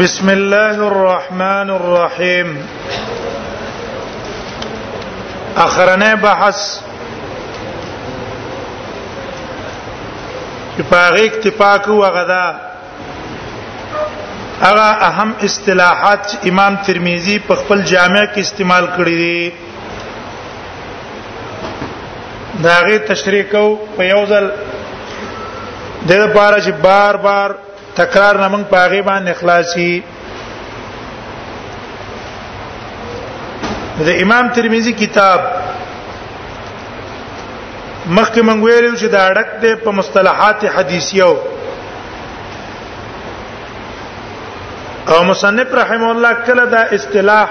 بسم 0.00 0.28
الله 0.30 0.86
الرحمن 0.86 1.70
الرحيم 1.74 2.48
اخرنه 5.56 6.14
بحث 6.24 6.58
چې 10.74 10.82
پاره 10.90 11.20
اکتفا 11.28 11.70
کو 11.86 11.96
غدا 12.16 12.44
هغه 14.60 14.88
اهم 15.08 15.30
اصطلاحات 15.48 16.20
چې 16.30 16.36
امام 16.52 16.74
ترمذی 16.88 17.36
په 17.48 17.54
خپل 17.62 17.78
جامع 17.92 18.24
کې 18.34 18.38
استعمال 18.44 18.84
کړی 18.96 19.16
دي 19.22 19.42
داغه 22.68 22.94
تشریح 23.12 23.44
کو 23.54 23.64
په 23.96 24.02
یو 24.14 24.22
ځل 24.34 24.46
د 26.08 26.12
لپاره 26.12 26.60
چې 26.60 26.70
بار 26.88 27.14
بار 27.28 27.50
تکرار 28.00 28.38
نه 28.40 28.48
موږ 28.52 28.62
پاغه 28.74 29.00
باندې 29.02 29.30
اخلاصي 29.34 29.92
د 34.08 34.10
امام 34.24 34.48
ترمذی 34.58 34.92
کتاب 35.04 35.40
مخکې 38.16 38.40
موږ 38.48 38.58
ویلو 38.64 38.96
چې 39.00 39.06
دا 39.16 39.20
اړک 39.30 39.48
ده 39.64 39.72
په 39.86 39.90
مصطلحات 40.00 40.60
حدیثیو 40.76 41.32
او 45.14 45.18
مصنف 45.32 45.68
رحم 45.82 46.02
الله 46.12 46.32
کله 46.50 46.64
دا 46.78 46.82
اصطلاح 47.00 47.46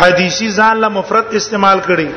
حدیثی 0.00 0.48
ځان 0.62 0.76
له 0.86 0.90
مفرد 1.00 1.26
استعمال 1.40 1.78
کړي 1.92 2.12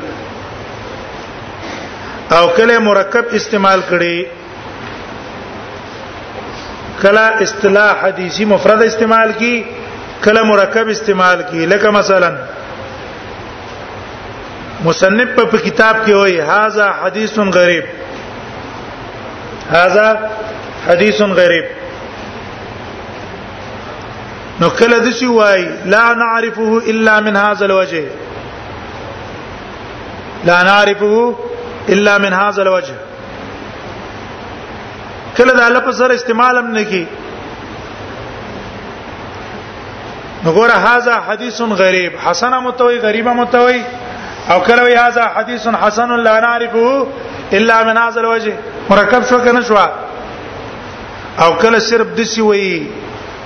او 2.38 2.44
کله 2.58 2.74
مرکب 2.88 3.24
استعمال 3.40 3.80
کړي 3.92 4.16
کله 7.02 7.26
اصطلاح 7.44 8.04
حدیثی 8.06 8.44
مفرد 8.54 8.82
استعمال 8.82 9.32
کی 9.38 9.54
کله 10.24 10.42
مرکب 10.42 10.88
استعمال 10.88 11.42
کی 11.50 11.66
لکه 11.66 11.88
مثلا 11.98 12.30
مصنف 14.84 15.28
په 15.36 15.58
کتاب 15.64 15.96
کې 16.06 16.12
وایي 16.20 16.40
هاذا 16.40 16.86
حدیث 17.02 17.38
غریب 17.38 17.84
هاذا 19.70 20.06
حدیث 20.88 21.20
غریب 21.40 21.64
نو 24.60 24.68
کله 24.80 24.98
د 25.06 25.10
شي 25.20 25.26
وای 25.38 25.64
لا 25.94 26.04
نعرفه 26.22 26.82
الا 26.94 27.20
من 27.28 27.36
هذا 27.36 27.64
الوجه 27.64 28.04
لا 30.50 30.62
نعرفه 30.62 31.36
الا 31.96 32.18
من 32.26 32.32
هذا 32.42 32.62
الوجه 32.62 32.94
کله 35.36 35.52
دا 35.52 35.68
لفظ 35.68 35.98
سره 35.98 36.14
استعمال 36.14 36.58
هم 36.58 36.76
نکي 36.78 37.08
غور 40.44 40.70
هاذا 40.70 41.14
حدیث 41.28 41.60
غریب 41.60 42.12
حسن 42.18 42.58
متوي 42.62 42.98
غریبه 42.98 43.30
متوي 43.32 43.82
او 44.50 44.60
کله 44.60 44.82
وی 44.84 44.94
هاذا 44.94 45.22
حدیث 45.36 45.66
حسن 45.68 46.16
لا 46.20 46.40
نعرفه 46.40 47.06
الا 47.52 47.84
من 47.84 47.96
هذا 47.96 48.20
الوجه 48.20 48.52
مرکب 48.90 49.24
شو 49.28 49.38
کنه 49.38 49.60
شو 49.62 49.76
او 51.38 51.52
کله 51.62 51.78
صرف 51.78 52.06
دسی 52.14 52.40
وی 52.40 52.88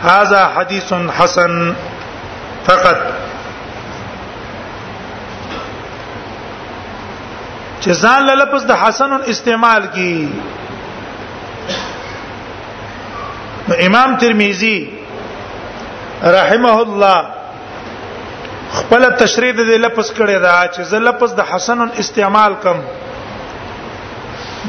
هاذا 0.03 0.39
حدیث 0.57 0.93
حسن 0.93 1.75
فقط 2.67 2.97
چې 7.85 7.91
ځان 7.91 8.23
لپس 8.41 8.65
د 8.65 8.73
حسن 8.83 9.11
استعمال 9.27 9.83
کی 9.93 10.29
نو 13.71 13.77
امام 13.87 14.11
ترمذی 14.21 14.75
رحمه 16.37 16.73
الله 16.77 17.19
خپل 18.79 19.05
تشریح 19.21 19.53
د 19.59 19.69
لفظ 19.85 20.09
کړی 20.19 20.39
دا 20.47 20.55
چې 20.73 20.83
زه 20.93 20.99
لفظ 21.09 21.35
د 21.41 21.45
حسن 21.51 21.81
استعمال 22.05 22.55
کم 22.65 22.81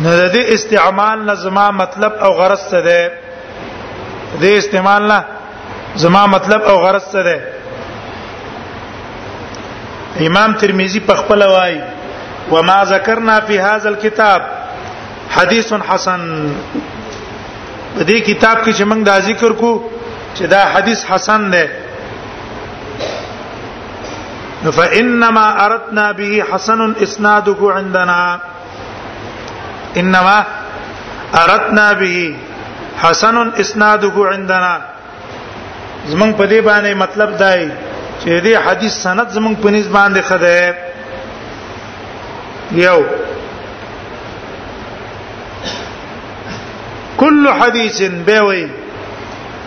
نو 0.03 0.15
د 0.17 0.31
دې 0.33 0.53
استعمال 0.57 1.23
نه 1.25 1.33
زما 1.45 1.65
مطلب 1.79 2.13
او 2.27 2.29
غرض 2.41 2.61
څه 2.71 2.79
ده 2.89 3.01
دې 4.41 4.57
استعمال 4.59 5.07
نه 5.13 5.19
زما 6.05 6.23
مطلب 6.35 6.61
او 6.73 6.77
غرض 6.85 7.03
څه 7.09 7.19
ده 7.29 7.37
امام 10.29 10.51
ترمذی 10.61 10.99
په 11.09 11.15
خپل 11.23 11.39
وای 11.55 11.75
وما 12.53 12.79
ذکرنا 12.93 13.35
فی 13.51 13.57
هذا 13.67 13.89
الكتاب 13.95 14.41
حدیث 15.37 15.67
حسن 15.89 16.21
په 17.97 18.01
دې 18.09 18.17
کتاب 18.29 18.57
کې 18.63 18.71
چې 18.77 18.83
موږ 18.89 19.01
دا 19.11 19.15
ذکر 19.29 19.51
کو 19.61 19.71
چې 20.35 20.43
دا 20.53 20.61
حدیث 20.73 20.99
حسن 21.11 21.41
دی 21.53 21.65
فانما 24.77 25.45
اردنا 25.65 26.05
به 26.19 26.33
حسن 26.53 26.79
اسناده 27.05 27.55
عندنا 27.79 28.21
انما 30.01 30.37
اردنا 31.43 31.87
به 31.93 32.35
حسن 33.03 33.35
اسناده 33.63 34.15
عندنا 34.33 34.75
زمنګ 36.11 36.33
په 36.39 36.45
دې 36.51 36.59
باندې 36.67 36.93
مطلب 37.03 37.29
دی 37.43 37.61
چې 38.21 38.41
دې 38.45 38.55
حدیث 38.67 38.93
سند 39.03 39.27
زمنګ 39.37 39.55
په 39.63 39.69
نسبت 39.71 39.91
باندې 39.91 40.21
خدای 40.21 40.73
یو 42.85 42.99
کل 47.21 47.43
حدیث 47.57 48.01
به 48.27 48.39
وی 48.45 48.65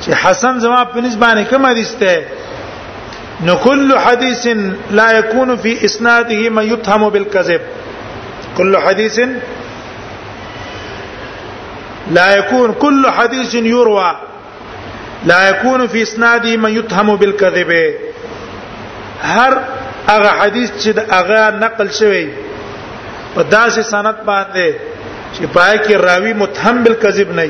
چې 0.00 0.10
حسن 0.22 0.54
زما 0.62 0.80
په 0.92 0.98
نسبانه 1.04 1.42
کوم 1.50 1.62
حدیث 1.66 1.90
ته 1.98 2.12
نو 3.48 3.54
کل 3.66 3.90
حدیث 4.04 4.44
لا 5.00 5.08
يكون 5.18 5.50
في 5.66 5.72
اسناده 5.88 6.40
ما 6.58 6.62
يتهم 6.64 7.02
بالكذب 7.16 7.60
كل 8.56 8.72
حديث 8.86 9.16
لا 12.18 12.28
يكون 12.36 12.68
كل 12.86 13.02
حديث 13.18 13.52
يروى 13.54 14.10
لا 15.32 15.40
يكون 15.50 15.80
في 15.94 16.00
اسناده 16.08 16.52
ما 16.64 16.68
يتهم 16.78 17.08
بالكذب 17.22 17.70
هر 19.22 19.60
هغه 20.08 20.28
حدیث 20.42 20.68
چې 20.84 21.12
هغه 21.14 21.40
نقل 21.62 21.88
شوی 22.00 22.26
په 23.36 23.40
داسې 23.52 23.80
سند 23.92 24.16
باندې 24.32 24.68
چې 25.36 25.44
پای 25.52 25.76
کې 25.84 25.92
راوی 26.06 26.32
متهم 26.40 26.76
بالکذب 26.86 27.28
نه 27.38 27.44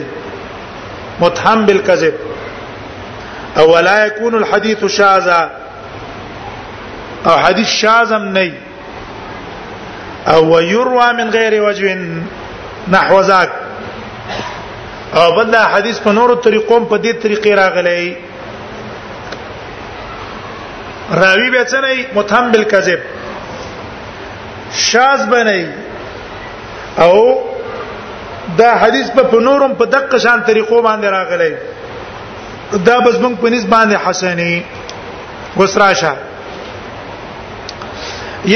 متهم 1.22 1.60
بالکذب 1.70 2.12
او 3.62 3.64
ولا 3.74 3.94
يكون 4.06 4.34
الحديث 4.38 4.84
شاذا 4.94 5.40
او 7.26 7.32
حدیث 7.46 7.68
شاذم 7.82 8.22
نه 8.38 8.52
او 10.34 10.40
ويروى 10.54 11.08
من 11.20 11.28
غير 11.36 11.54
وجه 11.66 11.86
نحو 12.96 13.20
ذاك 13.30 13.50
او 15.16 15.26
بل 15.36 15.46
دا 15.50 15.62
حدیث 15.74 15.96
په 16.04 16.10
نورو 16.18 16.34
طریقو 16.34 16.76
په 16.88 16.96
دې 17.06 17.12
طریقې 17.24 17.46
راغلی 17.62 18.06
راوی 21.12 21.50
به 21.50 21.64
څنګه 21.64 22.16
متهم 22.16 22.52
بالکذب 22.52 22.98
شاذ 24.90 25.20
بنئ 25.32 25.64
او 27.02 27.14
دا 28.58 28.70
حدیث 28.82 29.06
په 29.16 29.24
نورم 29.48 29.72
په 29.80 29.84
دقه 29.94 30.16
شان 30.24 30.38
طریقو 30.48 30.76
باندې 30.86 31.06
راغلی 31.16 31.52
دا 32.88 32.96
بس 33.04 33.14
موږ 33.24 33.34
په 33.42 33.48
نسبت 33.54 33.70
باندې 33.74 33.96
حسنی 34.06 34.54
وسراشه 35.56 36.12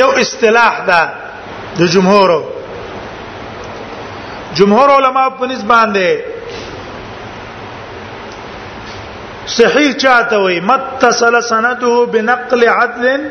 یو 0.00 0.10
اصطلاح 0.25 0.75
ده 0.91 1.03
د 1.78 1.81
جمهور 1.94 2.31
جمهور 4.59 4.88
علما 4.97 5.25
په 5.31 5.44
نسبت 5.53 5.69
باندې 5.75 6.09
صحیح 9.59 9.91
چاته 10.02 10.37
وي 10.41 10.56
متصل 10.73 11.34
سنده 11.52 11.94
بنقل 12.12 12.61
عدل 12.75 13.23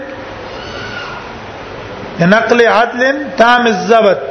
بنقل 2.20 2.60
عدل 2.68 3.06
تام 3.38 3.64
الزبط 3.74 4.22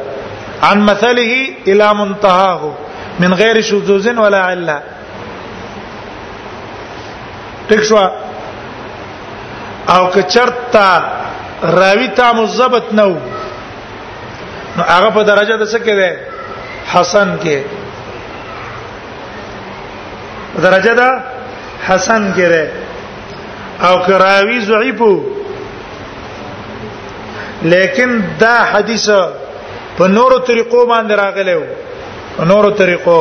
عن 0.62 0.80
مثله 0.80 1.54
الى 1.68 1.94
منتهاه 1.94 2.72
من 3.20 3.34
غیر 3.34 3.60
شذوذ 3.60 4.06
ولا 4.18 4.42
عله 4.52 4.78
ټیک 7.68 7.82
شو 7.84 7.96
او 9.94 10.06
کچرتا 10.14 10.88
راوی 11.78 12.08
ته 12.16 12.32
مزبط 12.32 12.84
نو 13.00 13.12
نو 14.76 14.82
هغه 14.82 15.10
په 15.10 15.22
درجه 15.22 15.56
د 15.62 15.64
څه 15.64 15.78
کې 15.78 15.94
ده 16.00 16.10
حسن 16.94 17.28
کې 17.46 17.58
درجه 20.66 20.92
ده 21.00 21.08
حسن 21.88 22.22
کې 22.36 22.46
ده 22.56 22.64
او 23.88 23.94
کراوی 24.06 24.58
ضعیفو 24.68 25.14
لیکن 27.72 28.08
دا 28.40 28.54
حدیث 28.72 29.06
په 29.98 30.06
نورو 30.16 30.38
طریقو 30.50 30.84
باندې 30.92 31.14
راغلی 31.22 31.54
وو 31.60 32.44
نورو 32.52 32.70
طریقو 32.80 33.16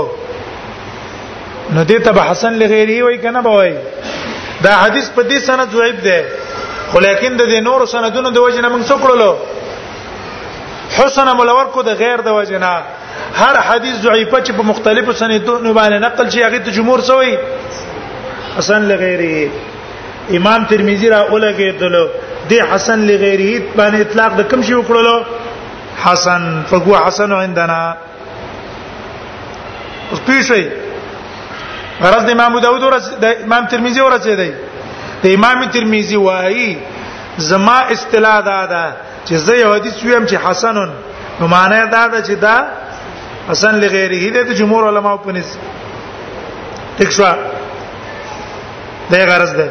نو 1.76 1.84
دې 1.90 1.98
ته 2.08 2.26
حسن 2.32 2.54
لغیری 2.64 3.02
وای 3.02 3.18
کنه 3.26 3.42
به 3.48 3.60
وای 3.60 3.74
دا 4.66 4.74
حدیث 4.84 5.10
په 5.18 5.24
دې 5.30 5.38
سند 5.46 5.72
ضعیف 5.78 6.02
ده 6.04 6.26
خو 6.92 7.00
لیکن 7.06 7.38
د 7.38 7.50
دې 7.50 7.62
نورو 7.70 7.86
سندونو 7.94 8.30
د 8.38 8.48
وجنه 8.48 8.70
موږ 8.70 8.88
څوک 8.90 9.02
کړلو 9.02 9.32
حسن 10.98 11.32
ملور 11.40 11.66
کو 11.78 11.82
د 11.90 11.96
غیر 12.04 12.22
د 12.28 12.38
وجنه 12.40 12.76
هر 13.42 13.58
حدیث 13.70 13.96
ضعیفه 14.04 14.44
چې 14.44 14.52
په 14.60 14.64
مختلفو 14.74 15.14
سندونو 15.24 15.74
باندې 15.74 16.04
نقل 16.06 16.30
شي 16.38 16.44
هغه 16.44 16.58
ته 16.58 16.72
جمهور 16.82 17.00
سوی 17.00 17.38
حسن 18.60 18.82
لغیری 18.92 19.34
امام 20.40 20.66
ترمذی 20.70 21.10
را 21.16 21.26
اولګه 21.28 21.80
دلو 21.82 22.06
د 22.54 22.70
حسن 22.74 23.00
لغیری 23.10 23.52
باندې 23.78 24.08
اطلاق 24.08 24.38
د 24.42 24.50
کم 24.54 24.62
شي 24.70 24.80
وکړلو 24.82 25.18
حسن 26.04 26.64
فهو 26.70 26.96
حسن 27.08 27.32
عندنا 27.32 27.96
اوس 30.12 30.20
پیښی 30.26 30.66
غرض 32.04 32.24
د 32.26 32.30
امام 32.32 32.60
داوود 32.66 32.84
او 32.84 32.90
د 33.24 33.26
امام 33.48 33.66
ترمذی 33.72 34.00
او 34.00 34.10
رسیدي 34.16 34.52
د 35.24 35.26
امام 35.38 35.60
ترمذی 35.74 36.16
وایي 36.18 36.72
زما 37.50 37.78
اصطلاح 37.96 38.40
دا 38.50 38.66
ده 38.74 38.84
چې 39.28 39.34
زه 39.46 39.54
یو 39.60 39.74
حدیث 39.76 39.94
ویم 40.04 40.26
چې 40.28 40.36
حسن 40.48 40.76
نو 41.40 41.48
معنی 41.54 41.82
دا 41.96 42.08
ده 42.08 42.24
چې 42.28 42.36
دا 42.46 42.58
حسن 43.50 43.74
لغیره 43.84 44.20
دي 44.36 44.44
د 44.44 44.54
جمهور 44.60 44.88
علما 44.90 45.16
په 45.18 45.32
نس 45.32 45.58
تک 46.98 47.10
شو 47.18 47.24
دا 49.12 49.20
غرض 49.32 49.52
ده 49.60 49.68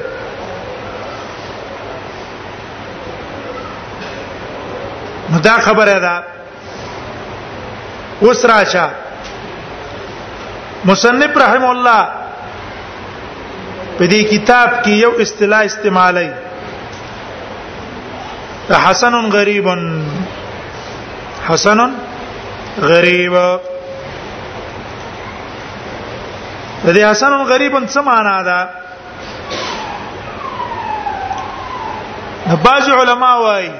دا 5.42 5.58
خبره 5.58 5.98
ده 6.00 6.22
اوس 8.20 8.44
راشه 8.44 8.86
مصنف 10.84 11.36
رحم 11.36 11.64
الله 11.64 12.08
په 13.98 14.04
دې 14.08 14.22
کتاب 14.30 14.82
کې 14.84 14.88
یو 14.88 15.10
اصطلاح 15.20 15.60
استعمالای 15.64 16.30
حسن 18.70 19.14
غریب 19.36 19.68
حسن 21.48 21.78
غریب 22.82 23.34
د 26.86 26.94
دې 26.94 26.98
حسن 27.10 27.32
غریب 27.44 27.86
څه 27.86 28.00
معنا 28.00 28.42
ده 28.42 28.68
د 32.48 32.56
بعض 32.64 32.88
علما 32.90 33.34
وایي 33.40 33.70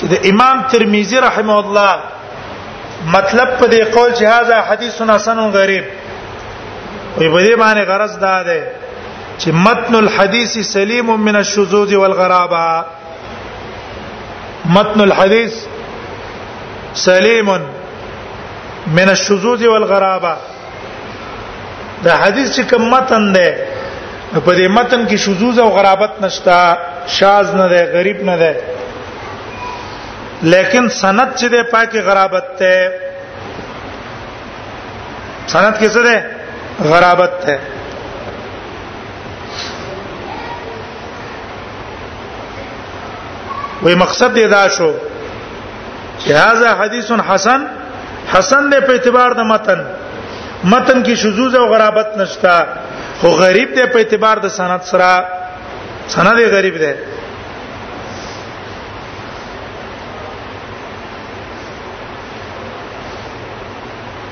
چې 0.00 0.06
د 0.12 0.14
امام 0.32 0.56
ترمذی 0.72 1.18
رحمه 1.28 1.56
الله 1.62 1.92
مطلب 3.16 3.48
په 3.58 3.66
دې 3.72 3.82
قول 3.96 4.10
چې 4.18 4.24
هاذا 4.34 4.56
حدیث 4.68 4.96
حسن 5.14 5.38
غریب 5.56 5.84
وي 7.18 7.28
په 7.34 7.42
دې 7.46 7.54
باندې 7.62 7.82
غرض 7.90 8.12
دا 8.26 8.36
ده 8.48 8.58
چې 9.40 9.48
متن 9.66 9.92
الحديث 10.00 10.52
سليم 10.70 11.08
من 11.26 11.36
الشذوذ 11.42 11.92
والغرابه 12.04 12.66
متن 14.78 14.98
الحديث 15.08 15.54
سليم 17.06 17.48
من 19.00 19.08
الشذوذ 19.16 19.62
والغرابه 19.72 20.34
دا 22.04 22.12
حدیث 22.24 22.46
چې 22.58 22.62
کوم 22.74 22.84
متن 22.96 23.24
ده 23.32 23.48
په 24.46 24.52
دې 24.58 24.68
متن 24.68 25.08
کې 25.08 25.16
شذوذ 25.26 25.56
او 25.64 25.68
غرابت 25.80 26.12
نشتا 26.28 26.60
شاذ 27.18 27.48
نه 27.54 27.66
ده 27.74 27.80
غریب 27.96 28.18
نه 28.28 28.36
ده 28.44 28.52
لیکن 30.42 30.88
سند 30.88 31.34
چې 31.36 31.48
ده 31.48 31.62
پاکي 31.62 32.00
غرابت 32.00 32.46
ته 32.58 32.92
سند 35.46 35.76
کې 35.78 35.88
څه 35.94 36.02
ده 36.02 36.26
غرابت 36.90 37.32
ته 37.46 37.58
وې 43.82 43.94
مقصد 44.04 44.34
دې 44.34 44.46
دا 44.50 44.68
شو 44.76 44.90
چې 46.18 46.30
هاذا 46.32 46.74
حدیث 46.80 47.12
حسن 47.28 47.60
حسن 48.32 48.70
دې 48.70 48.80
په 48.86 48.92
اعتبار 48.92 49.30
د 49.36 49.40
متن 49.52 49.80
متن 50.64 51.02
کې 51.02 51.14
شذوذ 51.22 51.54
او 51.54 51.66
غرابت 51.74 52.16
نشتا 52.16 52.56
خو 53.20 53.28
غریب 53.28 53.68
دې 53.76 53.86
په 53.92 53.98
اعتبار 53.98 54.36
د 54.44 54.48
سند 54.48 54.80
سره 54.92 55.12
سند 56.08 56.36
غریب 56.52 56.76
دې 56.78 57.19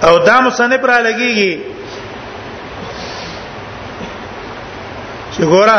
او 0.07 0.15
دا 0.29 0.37
مصنف 0.47 0.83
را 0.91 0.99
لګيږي 1.07 1.53
چې 5.33 5.43
ګوره 5.53 5.79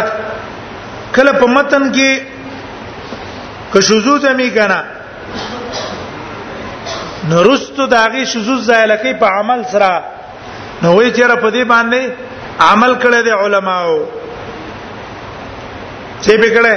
کله 1.16 1.32
په 1.42 1.46
متن 1.56 1.84
کې 1.96 2.12
که 3.74 3.80
شذوذ 3.88 4.24
می 4.42 4.50
کنه 4.58 4.80
نورستو 7.30 7.84
داغي 7.96 8.24
شذوذ 8.32 8.60
زایل 8.70 8.92
کوي 9.02 9.14
په 9.24 9.28
عمل 9.38 9.60
سره 9.72 9.92
نو 10.84 10.88
وی 11.02 11.10
چیرې 11.18 11.36
په 11.44 11.50
دې 11.56 11.64
باندې 11.74 12.02
عمل 12.72 12.92
کړی 13.04 13.22
دی 13.28 13.34
علماو 13.44 13.96
چې 16.24 16.30
پکړه 16.44 16.76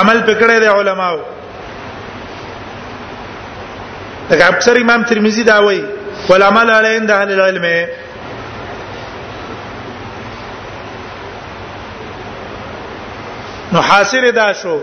عمل 0.00 0.18
پکړه 0.28 0.60
دی 0.60 0.66
علماو 0.78 1.18
دا 4.30 4.36
اکثر 4.48 4.76
امام 4.80 5.02
ترمذی 5.10 5.42
دا 5.44 5.62
وایي 5.64 5.84
والعمل 6.28 6.70
علی 6.70 6.96
عند 6.96 7.10
اهل 7.10 7.32
العلم 7.32 7.64
نو 13.72 13.80
حاصل 13.80 14.24
دا 14.34 14.52
شو 14.62 14.76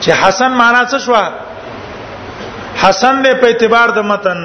چې 0.00 0.10
حسن 0.22 0.52
معنا 0.60 0.82
څه 0.90 0.98
شو 0.98 1.16
حسن 2.82 3.22
دې 3.24 3.28
په 3.42 3.46
اعتبار 3.46 3.90
د 3.98 4.06
متن 4.12 4.44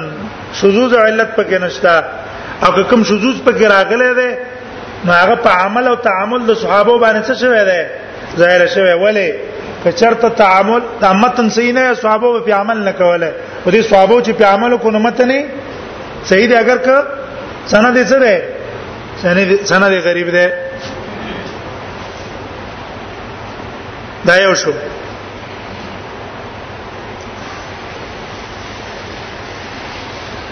شذوذ 0.60 0.94
علت 1.04 1.28
پکې 1.36 1.62
نشتا 1.64 1.96
او 2.66 2.72
کوم 2.90 3.04
شذوذ 3.10 3.36
پکې 3.46 3.62
راغله 3.62 4.14
ده 4.14 4.38
نو 5.04 5.12
هغه 5.12 5.34
په 5.46 5.50
عمل 5.64 5.86
او 5.88 5.94
تعامل 6.08 6.44
د 6.46 6.54
صحابه 6.64 6.98
باندې 6.98 7.30
څه 7.30 7.40
شوی 7.40 7.64
ده 7.64 7.90
ظاهر 8.38 8.66
شوی 8.74 8.92
ولی 9.04 9.30
کچرته 9.84 10.28
تعامل 10.42 10.82
د 11.02 11.20
متن 11.24 11.46
صحیح 11.56 11.72
نه 11.78 11.84
صحابه 12.02 12.28
په 12.48 12.56
عمل 12.60 12.78
نه 12.88 12.92
کوله 13.00 13.30
په 13.64 13.68
دې 13.72 13.80
صحابه 13.90 14.16
چې 14.26 14.32
په 14.38 14.44
عمل 14.54 14.72
کو 14.84 14.90
نه 14.90 14.98
متن 15.06 15.30
صحیح 16.30 16.46
دی 16.50 16.56
اگر 16.56 16.78
که 16.88 16.96
سند 17.74 17.96
یې 17.96 18.06
سره 18.12 18.32
سند 19.22 19.68
سند 19.72 19.96
غریب 20.04 20.30
دی 20.36 20.48
دا 24.26 24.36
یو 24.42 24.54
شو 24.62 24.72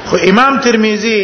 خو 0.08 0.16
امام 0.30 0.56
ترمذی 0.62 1.20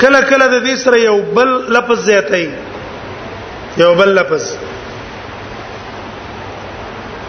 کله 0.00 0.20
کله 0.20 0.46
د 0.46 0.66
دې 0.66 0.74
سره 0.86 1.00
یو 1.02 1.16
بل 1.40 1.48
لفظ 1.78 1.98
زیاتای 2.06 2.48
یو 3.82 3.94
بل 3.94 4.08
لفظ 4.14 4.56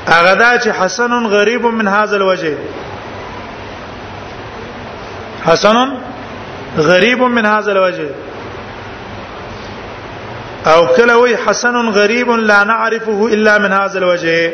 هغه 0.07 0.33
دا 0.35 0.57
چې 0.59 0.67
حسن 0.67 1.25
غریب 1.35 1.65
من 1.65 1.87
هاذا 1.87 2.15
الوجه 2.15 2.57
حسن 5.45 5.77
غریب 6.77 7.21
من 7.23 7.45
هاذا 7.45 7.71
الوجه 7.71 8.07
او 10.67 10.85
کله 10.87 11.15
وی 11.17 11.35
حسن 11.47 11.89
غریب 11.99 12.31
لا 12.31 12.63
نعرفه 12.63 13.11
الا 13.31 13.57
من 13.57 13.71
هاذا 13.71 13.97
الوجه 13.99 14.53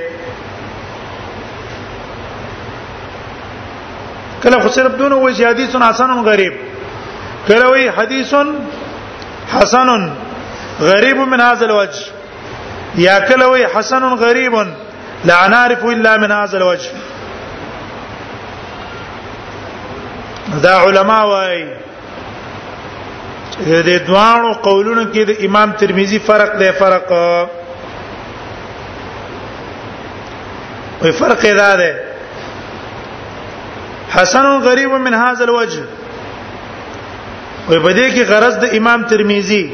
کله 4.43 4.59
خو 4.59 4.69
صرف 4.69 4.95
دونه 4.95 5.15
وی 5.15 5.43
حدیث 5.47 5.75
حسن 5.75 6.09
غریب 6.31 6.53
کله 7.47 7.65
وی 7.71 7.87
حدیث 7.89 8.33
حسن 9.53 9.89
غریب 10.83 11.17
من 11.17 11.41
هذا 11.41 11.65
الوجه 11.65 12.05
یا 12.97 13.19
کلوي 13.19 13.67
حسن 13.75 14.03
غریب 14.15 14.53
لا 15.25 15.47
نعرف 15.47 15.85
الا 15.85 16.17
من 16.17 16.31
هذا 16.31 16.57
الوجه 16.57 16.89
دا 20.63 20.73
علما 20.81 21.23
وايي 21.23 21.67
د 23.67 24.05
دوانو 24.07 24.53
قولونو 24.53 25.03
کې 25.13 25.17
د 25.29 25.45
امام 25.45 25.71
ترمذی 25.71 26.19
فرق 26.19 26.55
دی 26.59 26.71
فرق 26.79 27.11
وي 31.01 31.11
فرق 31.11 31.45
دا 31.59 31.75
دی 31.81 31.91
حسن 34.09 34.45
غریب 34.67 34.91
من 34.91 35.13
هذا 35.13 35.43
الوجه 35.43 35.83
وي 37.69 37.79
په 37.79 37.93
دې 37.93 38.15
کې 38.15 38.19
غرض 38.31 38.55
د 38.63 38.77
امام 38.77 39.03
ترمذی 39.13 39.65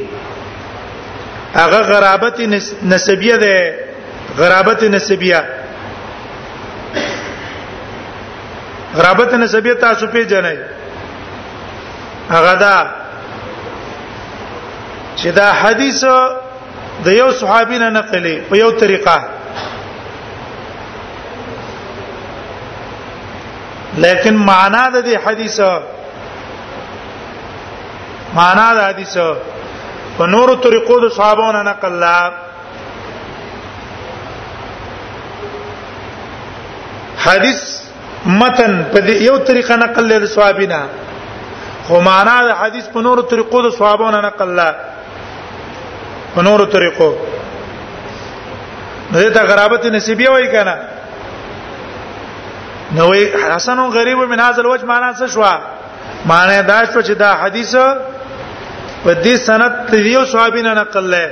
هغه 1.54 1.80
غرابت 1.82 2.40
نسبیه 2.82 3.36
ده 3.36 3.74
غرابت 4.38 4.82
نسبیه 4.82 5.42
غرابت 8.96 9.34
نسبیه 9.34 9.74
تاسو 9.74 10.06
په 10.06 10.24
جنای 10.24 10.58
هغه 12.30 12.54
دا 12.54 12.86
چې 15.16 15.26
دا 15.26 15.52
حدیث 15.52 16.04
د 17.04 17.06
یو 17.08 17.32
صحابي 17.32 17.78
نه 17.78 17.90
نقلي 17.90 18.40
په 18.50 18.56
یو 18.56 18.70
طریقه 18.70 19.24
لیکن 23.96 24.34
معنا 24.34 24.90
د 24.90 25.02
دې 25.02 25.18
حدیث 25.28 25.60
معنا 28.34 28.74
د 28.74 28.78
حدیث 28.88 29.18
په 30.20 30.26
نورو 30.34 30.54
طریقو 30.64 30.94
د 31.02 31.04
صحابو 31.16 31.52
نه 31.56 31.60
نقل 31.70 31.92
لا 32.04 32.16
حدیث 37.26 37.60
متن 38.40 38.72
په 38.92 38.98
یو 39.28 39.36
طریقه 39.50 39.74
نقل 39.84 40.04
له 40.10 40.14
صحابینا 40.36 40.80
خو 41.86 41.94
معنا 42.08 42.34
د 42.48 42.50
حدیث 42.62 42.84
په 42.96 43.00
نورو 43.06 43.22
طریقو 43.32 43.58
د 43.66 43.68
صحابو 43.78 44.06
نه 44.16 44.20
نقل 44.26 44.48
لا 44.58 44.68
په 46.34 46.40
نورو 46.48 46.64
طریقو 46.76 47.10
دې 49.12 49.28
ته 49.38 49.42
غرابت 49.52 49.82
نسبی 49.96 50.26
وای 50.32 50.46
کنه 50.56 50.76
نو 52.96 53.04
حسن 53.54 53.78
غریب 53.98 54.18
من 54.32 54.38
هاذ 54.46 54.56
الوجه 54.58 54.86
معنا 54.92 55.08
څه 55.20 55.26
شو 55.34 55.42
معنا 56.34 56.54
دا 56.72 56.78
شو 56.92 57.00
چې 57.02 57.10
دا 57.24 57.30
حدیث 57.44 57.72
په 59.04 59.10
دې 59.24 59.34
سند 59.48 59.74
یو 60.16 60.22
صحابین 60.32 60.68
نقل 60.80 61.04
لای 61.14 61.26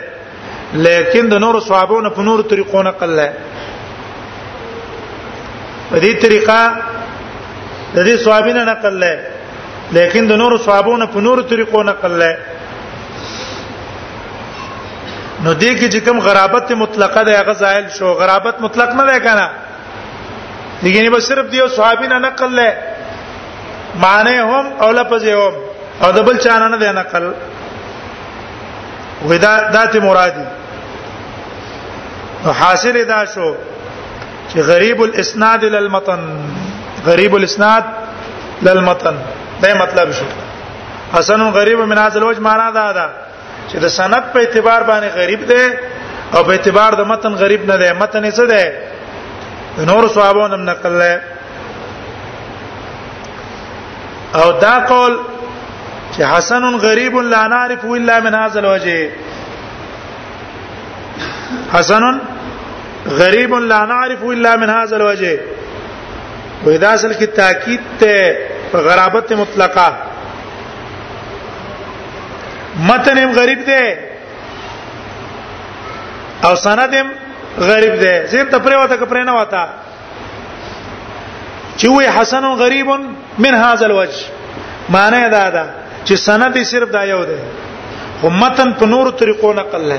لیکن 0.87 1.23
د 1.33 1.35
نور 1.45 1.55
صحابونو 1.69 2.09
په 2.19 2.23
نور 2.29 2.39
طریقو 2.53 2.81
نقل 2.89 3.11
لای 3.21 3.31
په 5.91 5.97
دې 6.03 6.13
طریقه 6.27 6.59
د 7.95 7.99
دې 8.07 8.15
صحابین 8.27 8.59
نقل 8.71 8.95
لای 9.03 9.17
لیکن 9.97 10.23
د 10.31 10.33
نور 10.45 10.53
صحابونو 10.69 11.07
په 11.17 11.21
نور 11.27 11.37
طریقو 11.55 11.83
نقل 11.91 12.13
لای 12.23 12.35
نو 12.39 12.45
دې 15.61 15.73
کې 15.79 15.89
چې 15.93 15.99
کوم 16.09 16.19
غرابت 16.29 16.73
مطلقه 16.85 17.21
ده 17.31 17.41
هغه 17.41 17.53
زائل 17.65 17.85
شو 17.99 18.09
غرابت 18.23 18.57
مطلق 18.67 18.91
نه 19.01 19.05
ده 19.11 19.19
کنه 19.27 19.47
یګینه 20.83 21.11
به 21.17 21.21
صرف 21.29 21.45
دیو 21.53 21.69
صحابین 21.77 22.13
نقل 22.29 22.51
لای 22.63 22.71
معنی 24.07 24.35
هم 24.55 24.67
او 24.87 24.91
لفظ 25.03 25.25
هم 25.37 25.53
او 26.07 26.11
د 26.17 26.19
بل 26.31 26.37
چانه 26.47 26.67
نه 26.75 26.89
نقل 26.99 27.25
ودا 29.27 29.71
داته 29.73 30.01
مرادي 30.01 30.45
حاصل 32.61 33.05
دا 33.09 33.25
شو 33.35 33.55
چې 34.51 34.59
غریب 34.71 34.99
الاسناد 35.03 35.65
للمتن 35.65 36.21
غریب 37.07 37.35
الاسناد 37.35 37.85
للمتن 38.63 39.15
دا 39.63 39.75
مطلب 39.75 40.13
شو 40.19 40.25
حسن 41.15 41.51
غریب 41.51 41.79
من 41.81 41.99
هذا 41.99 42.19
الوجه 42.19 42.41
معنا 42.41 42.71
دا 42.71 42.93
ده 42.93 43.09
چې 43.71 43.77
د 43.77 43.87
سند 43.87 44.23
په 44.35 44.39
اعتبار 44.41 44.83
باندې 44.83 45.15
غریب 45.17 45.47
دی 45.49 45.65
او 46.35 46.45
په 46.45 46.51
اعتبار 46.53 46.95
د 46.95 47.01
متن 47.01 47.35
غریب 47.43 47.71
نه 47.71 47.77
دی 47.77 47.93
متن 47.99 48.25
یې 48.25 48.33
څه 48.39 48.45
دی 48.53 48.71
نور 49.87 50.09
صحابو 50.15 50.47
نم 50.47 50.65
نقل 50.71 50.99
له 50.99 51.21
او 54.35 54.53
دا 54.53 54.75
قول 54.89 55.19
چې 56.19 56.25
حسن 56.37 56.63
غریب 56.83 57.17
لا 57.33 57.47
نعرف 57.55 57.85
الا 57.97 58.15
من 58.21 58.35
هذا 58.37 58.59
الوجه 58.61 59.11
حسن 61.75 62.07
غریب 63.21 63.55
لا 63.75 63.79
نعرف 63.91 64.25
الا 64.31 64.57
من 64.65 64.71
هذا 64.75 64.97
الوجه 64.97 65.41
ودا 66.67 66.93
اصل 66.95 67.13
کې 67.13 67.37
تاکید 67.37 67.81
ته 68.03 68.39
په 68.75 68.79
غرابت 68.89 69.33
مطلقه 69.45 69.87
متن 72.91 73.19
هم 73.25 73.33
غریب 73.41 73.65
دی 73.73 73.81
او 76.45 76.55
سند 76.67 76.95
هم 77.03 77.07
غریب 77.73 77.95
دی 78.07 78.15
زه 78.35 78.45
تپره 78.45 78.77
وته 78.77 78.97
کپره 78.97 79.25
نه 79.25 79.33
وتا 79.41 79.67
چې 81.79 81.85
وې 81.85 82.09
حسن 82.21 82.45
غریب 82.63 82.87
من 83.39 83.55
هذا 83.65 83.85
الوجه 83.93 84.27
معنی 84.95 85.29
دا 85.41 85.51
ده 85.57 85.65
چې 86.07 86.15
سند 86.27 86.57
یې 86.57 86.65
صرف 86.73 86.89
دا 86.93 87.03
یو 87.13 87.25
دی 87.25 87.37
خو 88.21 88.31
متن 88.31 88.73
په 88.79 88.87
نورو 88.87 89.11
طریقو 89.21 89.53
نقل 89.61 89.83
لای 89.89 89.99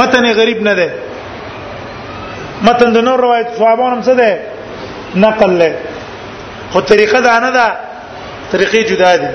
متن 0.00 0.30
غریب 0.36 0.62
نه 0.68 0.74
دی 0.74 0.88
متن 2.68 2.92
د 2.94 2.98
نور 3.08 3.18
روایت 3.26 3.48
صحابانو 3.58 4.02
څخه 4.02 4.14
دی 4.20 4.32
نقل 5.26 5.50
لای 5.62 5.72
خو 6.72 6.80
طریقه 6.92 7.20
دا 7.28 7.38
نه 7.46 7.50
ده 7.50 7.76
طریقې 8.52 8.90
جدا 8.90 9.16
دي 9.16 9.28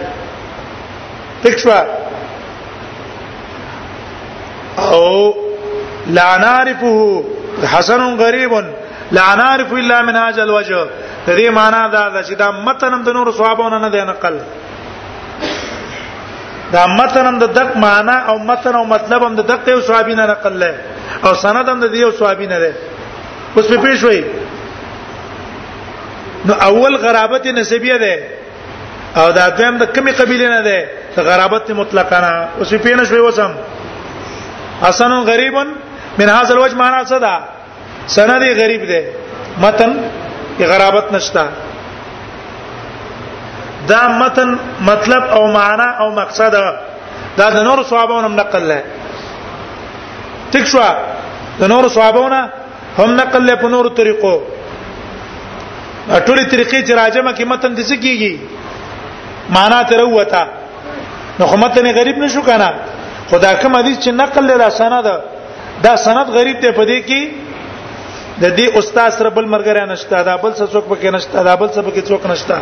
تکشوا 1.44 1.80
او 4.78 5.34
لا 6.20 6.30
نعرفه 6.46 7.24
حسن 7.74 8.02
غریب 8.22 8.54
لا 9.18 9.28
نعرف 9.42 9.72
الا 9.82 10.02
من 10.08 10.16
هذا 10.16 10.44
الوجه 10.44 10.88
د 11.28 11.38
دې 11.38 11.50
معنا 11.50 11.88
دا 11.94 12.06
چې 12.24 12.34
دا 12.44 12.52
متن 12.68 13.04
د 13.08 13.20
نور 13.20 13.32
صحابانو 13.38 13.80
نه 13.86 13.90
دی 13.96 14.02
نقل 14.12 14.40
دا 16.76 16.84
متن 17.00 17.26
هم 17.30 17.36
د 17.44 17.46
دک 17.58 17.70
معنا 17.86 18.16
او 18.30 18.36
متن 18.50 18.76
او 18.80 18.86
مطلب 18.96 19.20
هم 19.28 19.34
د 19.40 19.42
دک 19.52 19.62
یو 19.74 19.80
صحابي 19.88 20.16
نه 20.20 20.26
نقل 20.32 20.54
لای 20.62 20.74
او 21.26 21.32
سند 21.44 21.68
هم 21.70 21.80
د 21.84 21.96
یو 22.04 22.12
صحابي 22.20 22.48
نه 22.54 22.58
ده 22.64 22.72
اوس 23.56 23.66
په 23.72 23.78
پیښ 23.84 24.00
وای 24.08 24.20
نو 26.48 26.54
اول 26.70 26.94
غرابت 27.04 27.44
نسبیه 27.60 27.98
ده 28.04 28.14
او 29.20 29.26
دا 29.38 29.46
دویم 29.58 29.76
د 29.82 29.84
کمی 29.96 30.12
قبیله 30.20 30.48
نه 30.56 30.62
ده 30.68 30.78
ته 31.14 31.22
غرابت 31.30 31.66
مطلقه 31.82 32.18
نه 32.26 32.34
اوس 32.60 32.72
په 32.84 32.92
نه 33.00 33.04
شوی 33.10 33.22
وسم 33.28 33.52
حسن 34.86 35.12
غریب 35.32 35.56
من 36.20 36.28
هاذ 36.36 36.48
الوجه 36.52 36.76
معنا 36.84 37.00
صدا 37.12 37.36
سند 38.18 38.44
غریب 38.62 38.82
ده 38.92 39.02
متن 39.64 39.92
غرابت 40.72 41.08
نشتا 41.16 41.44
دا 43.92 44.02
متن 44.22 44.50
مطلب 44.92 45.24
او 45.38 45.42
معنا 45.58 45.88
او 46.02 46.08
مقصد 46.22 46.52
دا 47.38 47.48
د 47.54 47.58
نور 47.68 47.80
صحابونو 47.92 48.22
هم 48.28 48.34
نقل 48.42 48.64
لای 48.72 48.82
ټیک 50.52 50.66
شو 50.72 50.82
د 51.60 51.64
نور 51.74 51.84
صحابونو 51.96 52.42
هم 53.00 53.10
نقل 53.22 53.42
لای 53.48 53.56
په 53.64 53.68
نور 53.76 53.86
طریقو 54.00 54.34
ټولې 56.26 56.46
طریقې 56.54 56.80
چې 56.88 56.94
راځمه 57.02 57.32
کې 57.38 57.44
متن 57.52 57.72
د 57.78 57.82
څه 57.90 57.96
کیږي 58.06 58.32
معنا 59.58 59.80
تر 59.90 60.02
وته 60.06 60.44
نو 61.40 61.44
خو 61.50 61.56
متن 61.64 61.86
غریب 62.00 62.18
نشو 62.24 62.42
کنه 62.50 62.70
خدا 63.32 63.52
کوم 63.62 63.76
حدیث 63.80 63.98
چې 64.06 64.10
نقل 64.22 64.46
لري 64.52 64.70
سند 64.80 65.08
دا 65.86 65.94
سند 66.06 66.28
غریب 66.38 66.58
ته 66.62 66.72
پدې 66.80 67.00
کې 67.08 67.28
د 68.42 68.46
دې 68.58 68.66
استاد 68.80 69.10
سره 69.18 69.30
بل 69.38 69.46
مرګره 69.56 69.84
نشته 69.94 70.22
دا 70.30 70.36
بل 70.44 70.54
څه 70.60 70.66
څوک 70.74 70.86
پکې 70.92 71.10
نشته 71.16 71.38
دا 71.50 71.56
بل 71.62 71.70
څه 71.70 71.80
پکې 71.88 72.02
څوک 72.10 72.22
نشته 72.34 72.58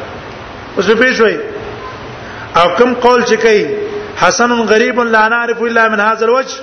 اوس 0.78 0.90
به 0.90 1.14
شوي 1.14 1.36
او 2.58 2.66
کوم 2.78 2.92
قول 3.06 3.22
چې 3.30 3.34
کوي 3.46 3.62
حسن 4.22 4.52
غریب 4.72 5.00
لا 5.04 5.28
نعرف 5.34 5.62
الا 5.70 5.84
من 5.94 6.00
هذا 6.06 6.24
الوجه 6.26 6.56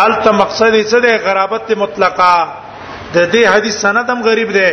الته 0.00 0.30
مقصد 0.42 0.74
یې 0.82 0.86
څه 0.92 0.96
دی 1.04 1.12
غرابت 1.26 1.70
مطلقه 1.76 2.48
د 3.14 3.32
دې 3.32 3.46
حدیث 3.54 3.76
سند 3.84 4.10
هم 4.14 4.22
غریب 4.28 4.52
دی 4.58 4.70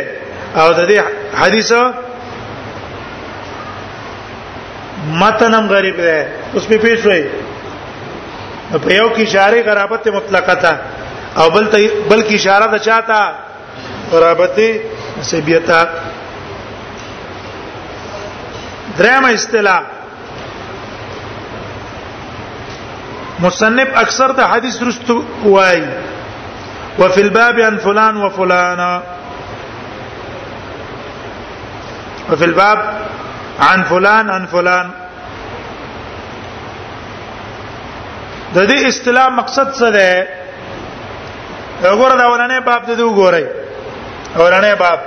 او 0.60 0.66
د 0.78 0.88
دې 0.88 1.00
حدیث 1.42 1.72
متن 5.22 5.54
هم 5.60 5.66
غریب 5.74 5.96
دی 6.06 6.18
اوس 6.54 6.66
په 6.72 6.78
پیښ 6.78 7.06
وای 7.06 7.24
په 8.72 8.94
یو 8.94 9.10
کې 9.16 9.20
اشاره 9.26 9.62
غرابت 9.70 10.08
مطلقه 10.18 10.54
تا 10.66 10.74
او 11.40 11.50
بل 11.56 11.66
بلکې 12.10 12.34
اشاره 12.34 12.66
د 12.66 12.78
چاته 12.84 13.32
غرابت 14.14 14.60
سبیتا 15.28 15.80
دریم 19.00 19.24
اصطلاح 19.24 19.80
مصنف 23.44 23.88
اکثر 23.96 24.30
د 24.38 24.50
حدیث 24.50 24.82
رستو 24.82 25.14
وای 25.44 25.80
وفي 26.98 27.20
الباب 27.22 27.60
عن 27.60 27.76
فلان 27.84 28.16
وفلانا 28.16 29.02
وفي 32.30 32.44
الباب 32.44 32.78
عن 33.68 33.82
فلان 33.90 34.30
عن 34.30 34.46
فلان 34.50 34.90
د 38.54 38.68
دې 38.68 38.86
اصطلاح 38.88 39.28
مقصد 39.28 39.72
څه 39.74 39.88
ده 39.96 40.28
وګوره 41.82 42.16
دا 42.22 42.26
ورانه 42.32 42.60
باب 42.60 42.86
ته 42.86 42.96
وګورئ 43.04 43.44
ورانه 44.36 44.74
باب 44.74 45.00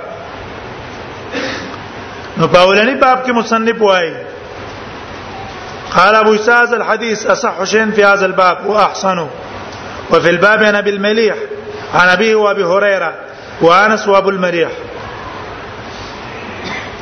نو 2.38 2.46
په 2.52 2.58
اولنی 2.64 2.94
باب 3.04 3.18
کې 3.26 3.30
مصنف 3.32 3.80
وایي 3.82 4.12
قال 5.94 6.14
ابو 6.16 6.32
اساس 6.34 6.72
الحديث 6.78 7.26
اصح 7.34 7.64
شيء 7.64 7.90
في 7.90 8.04
هذا 8.04 8.26
الباب 8.26 8.66
واحسنه 8.66 9.28
وفي 10.10 10.30
الباب 10.30 10.62
عن 10.62 10.74
ابي 10.74 10.90
المليح 10.90 11.36
عن 11.94 12.08
ابي 12.08 12.34
وابي 12.34 12.64
هريره 12.64 13.14
وانس 13.62 14.08
وابو 14.08 14.30
المريح 14.30 14.70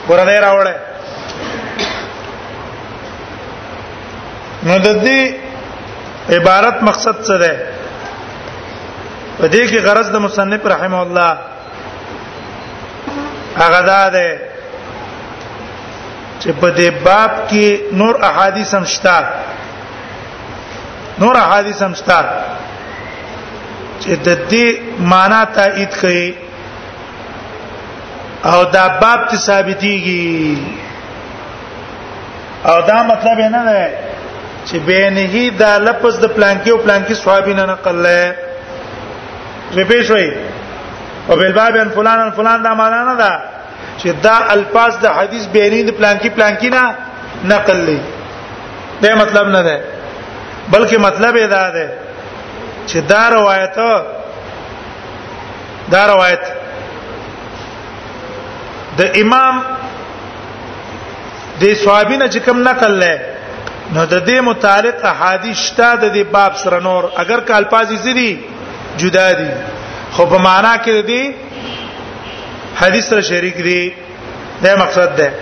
ورنه 0.08 0.40
راوړه 0.40 0.76
نو 4.66 4.78
د 4.78 5.02
دې 5.06 5.34
عبارت 6.34 6.82
مقصد 6.82 7.24
څه 7.24 7.32
ده 7.32 7.66
په 9.40 9.48
دې 9.48 9.70
کې 9.70 9.78
غرض 9.90 10.10
د 10.10 10.16
مصنف 10.16 10.66
رحمه 10.66 11.02
الله 11.02 11.38
هغه 13.58 13.80
ده 13.88 14.51
چې 16.42 16.50
په 16.61 16.68
دې 16.78 16.88
باب 17.06 17.32
کې 17.50 17.66
نور 17.99 18.14
احادیث 18.30 18.70
هم 18.76 18.84
شته 18.94 19.16
نور 21.22 21.34
احادیث 21.44 21.82
هم 21.82 21.92
شته 22.00 22.18
چې 24.02 24.12
د 24.26 24.28
دې 24.50 24.66
معنا 25.11 25.40
تایید 25.56 25.92
کړي 26.00 26.28
او 28.52 28.58
دا 28.75 28.84
باب 29.02 29.20
ته 29.30 29.37
ثابتيږي 29.46 30.56
او 32.70 32.76
دا 32.88 32.99
مطلب 33.11 33.38
نه 33.54 33.62
ده 33.68 33.84
چې 34.66 34.76
بینه 34.88 35.34
دا 35.62 35.72
لفظ 35.87 36.14
د 36.25 36.34
پلانکی 36.34 36.70
او 36.70 36.78
پلانکی 36.84 37.14
صحابین 37.22 37.56
نقل 37.72 37.96
لای 38.06 38.26
زه 39.75 39.82
پېښوي 39.84 40.30
او 41.28 41.37
بل 41.37 41.52
باب 41.61 41.72
ان 41.82 41.88
فلان 41.94 42.18
ان 42.20 42.30
فلان 42.37 42.62
دا 42.62 42.75
معنا 42.82 43.00
نه 43.11 43.14
ده 43.22 43.32
چې 44.00 44.08
دا 44.26 44.37
الفاظ 44.56 44.92
د 45.02 45.06
حدیث 45.18 45.46
بیرین 45.54 45.90
پلانکی 45.99 46.28
پلانکی 46.37 46.68
نه 46.76 46.84
نقل 47.52 47.78
لې 47.88 48.00
دا 49.02 49.14
مطلب 49.22 49.46
نه 49.56 49.62
ده 49.62 49.84
بلکې 50.72 50.96
مطلب 51.06 51.34
یې 51.37 51.46
دا 51.56 51.70
ده 51.70 51.88
چې 52.88 52.99
دا 53.12 53.25
روایت 53.30 53.76
دا 55.92 56.02
روایت 56.12 56.44
د 58.99 59.20
امام 59.25 59.62
د 61.61 61.64
صحابینه 61.84 62.26
چې 62.32 62.38
کوم 62.46 62.62
نقل 62.68 62.99
لې 63.02 63.16
نو 63.94 64.06
د 64.06 64.26
دې 64.26 64.40
متعلق 64.49 65.04
احادیث 65.12 65.58
شته 65.66 65.94
د 65.96 66.14
دې 66.14 66.25
باب 66.37 66.52
سره 66.64 66.80
نور 66.88 67.08
اگر 67.25 67.40
کالپازي 67.52 67.96
زیدي 68.06 68.30
جدا 69.00 69.32
دي 69.32 69.50
خو 70.16 70.25
په 70.26 70.38
معنا 70.44 70.72
کې 70.78 71.06
دي 71.11 71.37
حدیث 72.81 73.09
سره 73.09 73.21
شریک 73.21 73.57
دي 73.62 73.93
دا 74.62 74.76
مقصد 74.76 75.17
ده 75.17 75.33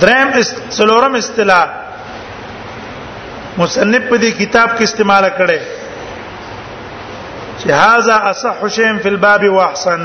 درم 0.00 0.28
است 0.38 0.56
سلورم 0.70 1.14
اصطلاح 1.14 1.66
مصنف 3.58 4.02
په 4.10 4.16
دې 4.18 4.34
کتاب 4.40 4.76
کې 4.78 4.82
استعمال 4.82 5.26
کړي 5.38 5.60
چې 7.58 7.70
هاذا 7.80 8.16
اصح 8.30 8.66
شیم 8.76 8.98
فی 8.98 9.08
الباب 9.08 9.44
واحسن 9.56 10.02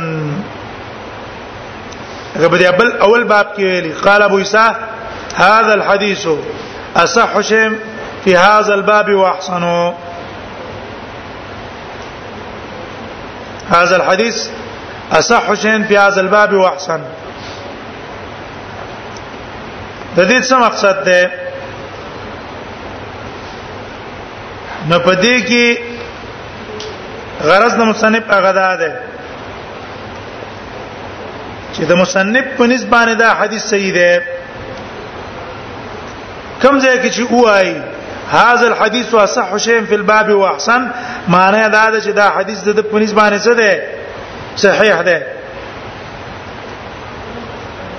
هغه 2.35 2.47
په 2.47 2.57
دې 2.59 2.75
بل 2.81 2.91
اول 3.07 3.23
باب 3.23 3.47
کې 3.55 3.59
ویلي 3.63 3.93
قال 4.09 4.21
ابو 4.21 4.37
اسحاق 4.37 4.75
هذا 5.35 5.73
الحديث 5.73 6.27
اصح 7.05 7.41
شیم 7.53 7.75
فی 8.27 8.35
هذا 8.35 8.73
الباب 8.73 9.09
واحسنوا 9.15 9.93
هذا 13.71 13.95
الحديث 13.95 14.47
اصح 15.11 15.53
شيء 15.53 15.83
في 15.83 15.97
هذا 15.97 16.19
الباب 16.21 16.53
واحسن 16.53 16.99
د 20.17 20.21
دې 20.29 20.41
څه 20.49 20.53
مقصد 20.55 21.03
ده 21.03 21.31
نو 24.87 24.99
پدې 24.99 25.35
کې 25.49 25.77
غرض 27.43 27.73
د 27.75 27.81
مصنف 27.83 28.23
هغه 28.31 28.51
ده 28.51 28.91
چې 31.75 31.79
د 31.81 31.91
مصنف 31.93 32.45
په 32.57 32.63
نسبت 32.67 32.89
باندې 32.91 33.13
دا 33.19 33.29
حدیث 33.33 33.63
صحیح 33.65 33.93
ده 33.93 34.23
کوم 36.61 36.79
ځای 36.79 36.97
کې 37.01 37.09
چې 37.13 37.31
وایي 37.33 37.75
هاذا 38.31 38.67
الحديث 38.67 39.15
صح 39.15 39.57
شيء 39.57 39.85
في 39.85 39.95
الباب 39.95 40.31
واحسن 40.35 40.89
معنی 41.27 41.69
دا 41.69 41.89
ده 41.89 41.99
چې 42.01 42.13
دا 42.15 42.29
حدیث 42.29 42.63
د 42.63 42.79
پنځ 42.81 43.11
باندې 43.13 43.43
څه 43.45 43.49
ده 43.55 43.83
صحیح 44.55 45.01
ده 45.01 45.21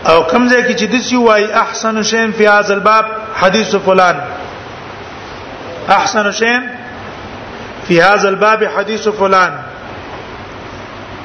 او 0.07 0.23
کوم 0.23 0.49
ځای 0.49 0.64
کې 0.69 0.79
چې 0.81 0.85
د 0.85 0.95
سی 1.01 1.17
وای 1.17 1.53
احسن 1.53 2.03
شيء 2.03 2.31
في 2.31 2.49
هذا 2.49 2.75
الباب 2.75 3.05
حديث 3.35 3.75
فلان 3.77 4.17
احسن 5.91 6.33
شيء 6.33 6.61
في 7.88 8.03
هذا 8.03 8.29
الباب 8.29 8.64
حديث 8.77 9.09
فلان 9.09 9.53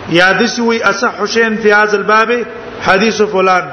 یا 0.09 0.31
د 0.31 0.45
سی 0.45 0.61
وای 0.61 0.83
اصح 0.83 1.25
شيء 1.25 1.55
في 1.55 1.73
هذا 1.73 1.95
الباب 1.97 2.43
حديث 2.81 3.21
فلان 3.21 3.71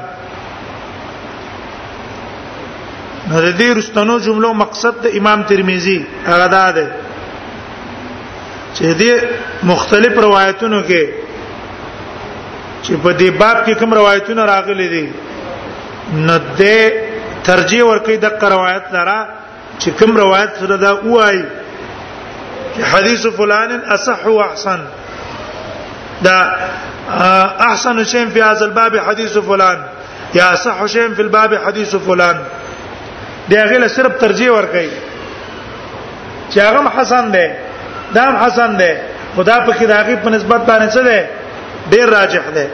نو 3.31 3.37
د 3.47 3.49
دې 3.59 3.69
رستنو 3.79 4.15
جملو 4.27 4.51
مقصد 4.65 4.95
د 5.05 5.07
امام 5.19 5.41
ترمذی 5.51 5.99
هغه 6.29 6.47
دا 6.55 6.67
ده 6.79 6.87
چې 8.75 8.95
دې 9.01 9.13
مختلف 9.73 10.13
روایتونو 10.27 10.79
کې 10.89 11.03
چې 12.85 12.93
په 13.03 13.13
دې 13.19 13.31
باب 13.41 13.57
کې 13.67 13.73
کوم 13.83 13.91
روایتونه 14.01 14.43
راغلي 14.53 14.87
دي 14.95 15.07
نو 16.27 16.35
دې 16.59 16.93
ترجیح 17.49 17.83
ورکې 17.85 18.15
د 18.25 18.27
روایت 18.55 18.85
لرا 18.97 19.21
چې 19.79 19.89
کوم 20.01 20.13
روایت 20.23 20.51
سره 20.63 20.77
دا 20.85 20.93
وایي 20.95 21.43
چې 22.77 22.83
حدیث 22.95 23.23
فلان 23.41 23.71
اصح 23.97 24.23
واحسن 24.39 24.81
دا 26.25 26.37
احسن 27.69 27.97
شيء 28.13 28.27
في 28.35 28.41
هذا 28.47 28.65
الباب 28.65 28.93
حديث 29.09 29.35
فلان 29.51 29.79
يا 30.35 30.47
اصح 30.55 30.79
شيء 30.95 31.07
في 31.15 31.23
الباب 31.27 31.51
حديث 31.67 31.93
فلان 32.09 32.37
دی 33.51 33.57
هغه 33.57 33.77
له 33.83 33.89
صرف 33.97 34.13
ترجیح 34.25 34.51
ور 34.57 34.67
کوي 34.75 34.91
چې 36.51 36.59
هغه 36.67 36.81
حسن 36.97 37.25
دی 37.35 37.49
دا 38.15 38.23
حسن 38.45 38.71
دی 38.81 38.93
خدا 39.37 39.57
په 39.67 39.73
کې 39.79 39.85
راغي 39.95 40.17
په 40.25 40.29
نسبت 40.37 40.61
باندې 40.69 40.89
څه 40.95 41.01
دی 41.09 41.21
ډیر 41.93 42.07
راجح 42.17 42.43
دی 42.57 42.67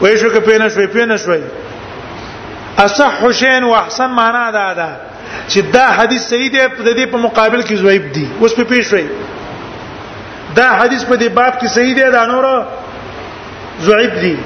وای 0.00 0.14
شو 0.20 0.28
کې 0.34 0.40
پېنه 0.48 0.66
شوي 0.74 0.86
پېنه 0.96 1.16
شوي 1.24 1.42
اصح 2.84 3.10
حسین 3.24 3.62
واحسن 3.64 4.10
معنا 4.20 4.50
دا 4.50 4.72
ده 4.78 4.88
چې 5.50 5.58
دا 5.72 5.86
حدیث 5.98 6.22
صحیح 6.30 6.50
دی 6.54 6.60
د 6.82 6.96
دې 6.98 7.04
په 7.12 7.18
مقابل 7.26 7.60
کې 7.68 7.74
ضعیف 7.84 8.02
دی 8.14 8.26
اوس 8.40 8.52
په 8.54 8.64
پیښ 8.70 8.82
شوي 8.90 9.06
دا 10.56 10.68
حدیث 10.80 11.02
په 11.10 11.14
دې 11.20 11.28
باب 11.38 11.52
کې 11.62 11.66
صحیح 11.76 11.94
دی 11.94 12.10
دا 12.10 12.26
نور 12.32 12.44
ضعیف 13.88 14.12
دی 14.22 14.36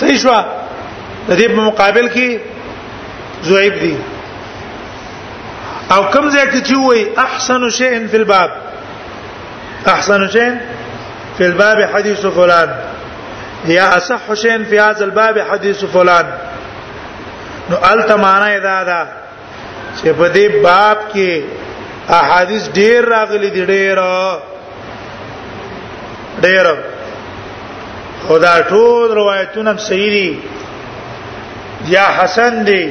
صحیح 0.00 0.18
شو 0.24 0.30
د 1.28 1.30
دې 1.40 1.46
په 1.52 1.62
مقابل 1.68 2.06
کې 2.14 2.28
زویب 3.48 3.74
دي 3.84 3.94
او 5.94 6.02
کوم 6.14 6.26
ځای 6.34 6.46
کې 6.52 6.60
چې 6.68 6.76
وای 6.88 7.00
احسن 7.26 7.62
شیء 7.78 7.94
فی 8.10 8.16
الباب 8.22 8.50
احسن 9.94 10.22
شیء 10.34 10.50
فی 11.36 11.44
الباب 11.50 11.78
حدیث 11.94 12.22
فلان 12.36 12.68
یا 13.76 13.86
اصح 13.98 14.24
شیء 14.42 14.56
فی 14.70 14.78
هذا 14.78 15.04
الباب 15.08 15.36
حدیث 15.50 15.84
فلان 15.92 16.24
نو 17.70 17.76
الته 17.90 18.16
معنی 18.24 18.58
دا 18.68 18.78
ده 18.90 19.00
چې 19.96 20.08
په 20.18 20.26
دې 20.34 20.62
باب 20.64 20.98
کې 21.14 21.42
احادیث 22.20 22.64
ډیر 22.80 23.08
راغلي 23.14 23.50
دي 23.56 23.62
ډیر 23.72 23.98
ډیر 26.46 26.66
خدا 28.28 28.52
ټول 28.72 29.10
روایتونه 29.14 29.72
صحیح 29.86 30.08
دي 30.14 30.28
یا 31.88 32.06
حسن 32.22 32.64
دی 32.66 32.84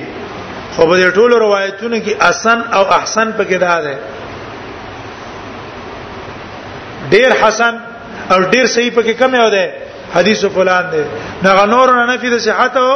خو 0.76 0.86
په 0.86 0.94
دې 1.02 1.14
ټولو 1.16 1.40
روایتونو 1.40 1.98
کې 2.06 2.30
حسن 2.30 2.62
او 2.78 2.84
احسن 2.94 3.32
پکې 3.38 3.54
دا 3.54 3.82
ده 3.82 3.98
ډیر 7.10 7.34
حسن 7.44 7.76
او 8.32 8.40
ډیر 8.54 8.66
صحیح 8.76 8.92
پکې 8.96 9.12
کم 9.20 9.36
یو 9.36 9.50
ده 9.50 9.74
حدیث 10.16 10.46
فلان 10.56 10.90
ده 10.90 11.06
نه 11.44 11.66
نور 11.74 11.94
نه 11.98 12.06
نفي 12.14 12.30
د 12.36 12.42
صحت 12.48 12.78
او 12.84 12.94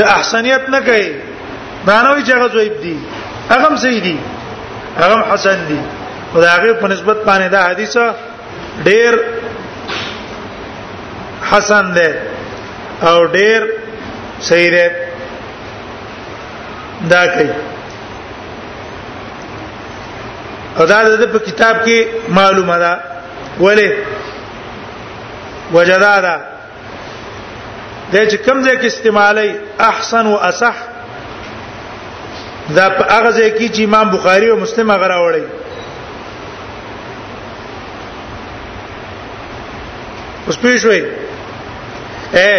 د 0.00 0.12
احسنیت 0.16 0.68
نه 0.74 0.80
کوي 0.90 1.08
مانوي 1.86 2.24
چې 2.24 2.30
هغه 2.36 2.48
زویب 2.56 2.80
دي 2.82 2.96
هغه 3.50 3.76
صحیح 3.86 4.02
دي 4.08 4.16
هغه 5.02 5.26
حسن 5.32 5.66
دي 5.68 5.80
خدایغه 6.34 6.72
په 6.80 6.88
نسبت 6.96 7.16
باندې 7.26 7.52
دا 7.52 7.62
حدیث 7.62 7.96
ډیر 8.84 9.20
حسن 11.52 11.92
ده 12.00 12.10
او 13.06 13.24
ډیر 13.36 13.60
صحیح 14.48 14.78
دا 17.10 17.22
کوي 17.34 17.50
او 20.78 20.86
دا 20.92 20.96
د 21.02 21.24
په 21.32 21.38
کتاب 21.48 21.76
کې 21.84 21.98
معلومه 22.38 22.78
ده 22.84 22.92
ولې 23.58 23.90
وجدادا 25.74 26.36
د 28.12 28.16
چې 28.28 28.36
کوم 28.36 28.62
ځای 28.62 28.76
کې 28.80 28.86
استعمالي 28.90 29.50
احسن 29.90 30.26
او 30.26 30.34
اصح 30.50 30.74
دا 32.76 32.86
په 32.96 33.02
هغه 33.14 33.30
ځای 33.30 33.50
کې 33.58 33.68
چې 33.74 33.84
امام 33.84 34.10
بخاری 34.16 34.50
او 34.50 34.58
مسلم 34.64 34.90
هغه 34.96 35.08
راوړي 35.08 35.42
اوس 40.48 40.56
پیښوي 40.66 41.02
اے 42.38 42.50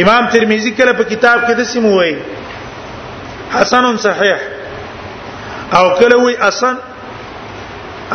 امام 0.00 0.28
ترمذی 0.32 0.70
کله 0.76 0.92
په 0.98 1.04
کتاب 1.14 1.40
کې 1.44 1.52
د 1.52 1.62
سیمو 1.72 1.92
وای 1.96 2.14
حسن 3.54 3.96
صحیح 3.96 4.36
او 5.78 5.84
کله 6.02 6.20
وای 6.22 6.36
حسن 6.46 6.76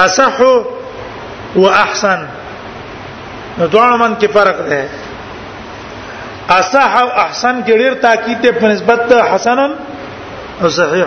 اصح 0.06 0.40
و 1.56 1.66
احسن 1.70 2.26
نو 3.58 3.68
دوه 3.76 3.98
من 4.04 4.16
کې 4.16 4.26
فرق 4.26 4.62
ده 4.62 4.90
اصح 6.60 6.96
او 7.02 7.10
احسن 7.26 7.63
کې 7.68 7.72
ډېر 7.72 7.94
تاکید 8.08 8.42
ده 8.42 8.52
په 8.52 8.68
نسبت 8.68 9.13
حسن 9.34 9.60
او 10.62 10.70
صحیح 10.82 11.06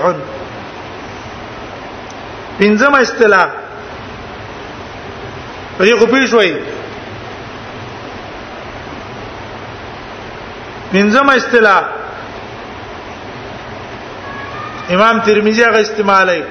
پنځمه 2.61 2.99
اصطلاح 3.07 3.49
په 5.79 5.85
یو 5.87 5.97
پیښ 6.07 6.35
وای 6.35 6.53
پنځم 10.93 11.29
اصطلاح 11.37 11.83
امام 14.95 15.21
ترمذی 15.21 15.63
هغه 15.65 15.81
استعمالي 15.81 16.43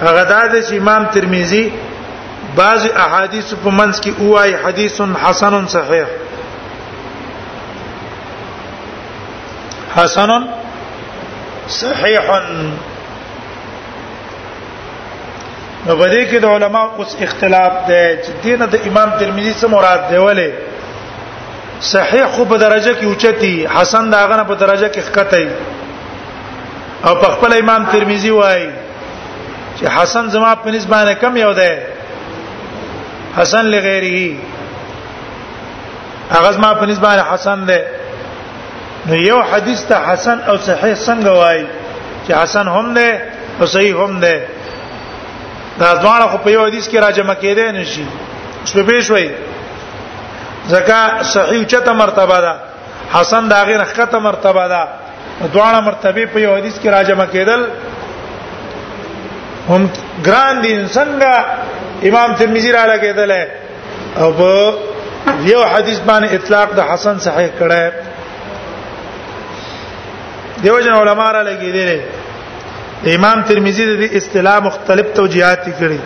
هغه 0.00 0.24
د 0.24 0.62
چې 0.66 0.72
امام 0.80 1.04
ترمذی 1.14 1.64
بعض 2.56 2.82
احادیث 3.04 3.54
په 3.64 3.70
منځ 3.70 4.00
کې 4.02 4.12
اوای 4.20 4.54
حدیث 4.64 5.00
حسن 5.22 5.66
صحیح 5.66 6.06
حسن 9.96 10.30
صحیح 11.78 12.32
نو 15.86 15.96
بده 15.96 16.26
کې 16.26 16.40
د 16.44 16.44
علما 16.56 16.82
اوس 16.98 17.16
اختلاف 17.28 17.72
دی 17.88 18.04
چې 18.24 18.30
دینه 18.42 18.66
د 18.66 18.80
امام 18.92 19.10
ترمذی 19.22 19.54
څخه 19.54 19.66
مراد 19.76 20.06
دی 20.10 20.16
ولې 20.26 20.70
صحیح 21.94 22.26
خو 22.34 22.42
په 22.50 22.56
درجه 22.58 22.92
کې 22.98 23.04
اوچتي 23.06 23.54
حسن 23.76 24.04
دا 24.10 24.20
غنه 24.30 24.44
په 24.50 24.54
درجه 24.62 24.88
کې 24.94 25.00
ښکته 25.00 25.50
او 27.06 27.14
په 27.22 27.28
خپل 27.34 27.50
امام 27.58 27.82
ترمذی 27.92 28.30
وایي 28.34 28.68
چې 29.78 29.84
حسن 29.96 30.28
زما 30.34 30.52
په 30.62 30.70
نسبانه 30.74 31.14
کم 31.22 31.36
یو 31.44 31.52
ده 31.60 31.72
حسن 33.38 33.64
لغیره 33.64 34.36
هغه 36.30 36.50
زما 36.56 36.70
په 36.80 36.86
نسبانه 36.90 37.22
حسن 37.32 37.64
ده 37.70 37.80
نو 39.06 39.14
یو 39.28 39.38
حدیث 39.50 39.80
ته 39.88 39.96
حسن 40.10 40.38
او 40.48 40.56
صحیح 40.68 40.94
څنګه 41.06 41.30
وایي 41.42 41.66
چې 42.28 42.32
حسن 42.42 42.66
هم 42.74 42.94
ده 42.98 43.08
او 43.60 43.66
صحیح 43.74 43.94
هم 44.02 44.20
ده 44.26 44.36
دا 45.78 45.88
ځوان 46.02 46.20
خو 46.30 46.38
په 46.44 46.50
یو 46.54 46.66
حدیث 46.66 46.84
کې 46.88 46.96
راجمه 47.06 47.34
کېده 47.42 47.74
نشي 47.78 48.06
شپې 48.70 48.98
شوي 49.08 49.30
زکه 50.68 51.22
صحیح 51.22 51.64
چته 51.64 51.92
مرتبه 51.92 52.38
ده 52.40 52.52
حسن 53.14 53.48
دا 53.48 53.64
غیر 53.64 53.80
حقته 53.82 54.18
مرتبه 54.18 54.66
ده 54.72 54.82
دواړه 55.54 55.78
مرتبه 55.88 56.26
په 56.26 56.40
یو 56.40 56.54
حدیث 56.56 56.74
کې 56.82 56.86
راجمه 56.86 57.26
کېدل 57.32 57.62
هم 59.68 59.82
ګران 60.26 60.56
دي 60.62 60.86
څنګه 60.96 61.32
امام 62.08 62.30
ترمذی 62.38 62.72
را 62.72 62.84
لګېدل 62.94 63.32
او 64.20 64.32
په 64.32 64.52
یو 65.52 65.62
حدیث 65.64 65.98
باندې 66.06 66.28
اطلاق 66.38 66.68
د 66.76 66.80
حسن 66.92 67.18
صحیح 67.18 67.48
کړه 67.60 67.92
دیو 70.62 70.80
جن 70.80 70.92
علماء 70.94 71.32
را 71.32 71.42
لګېدل 71.42 72.00
امام 73.14 73.42
ترمذی 73.42 73.84
د 73.96 74.16
اصطلاح 74.18 74.58
مختلف 74.58 75.06
توجیهات 75.14 75.64
کړي 75.80 75.98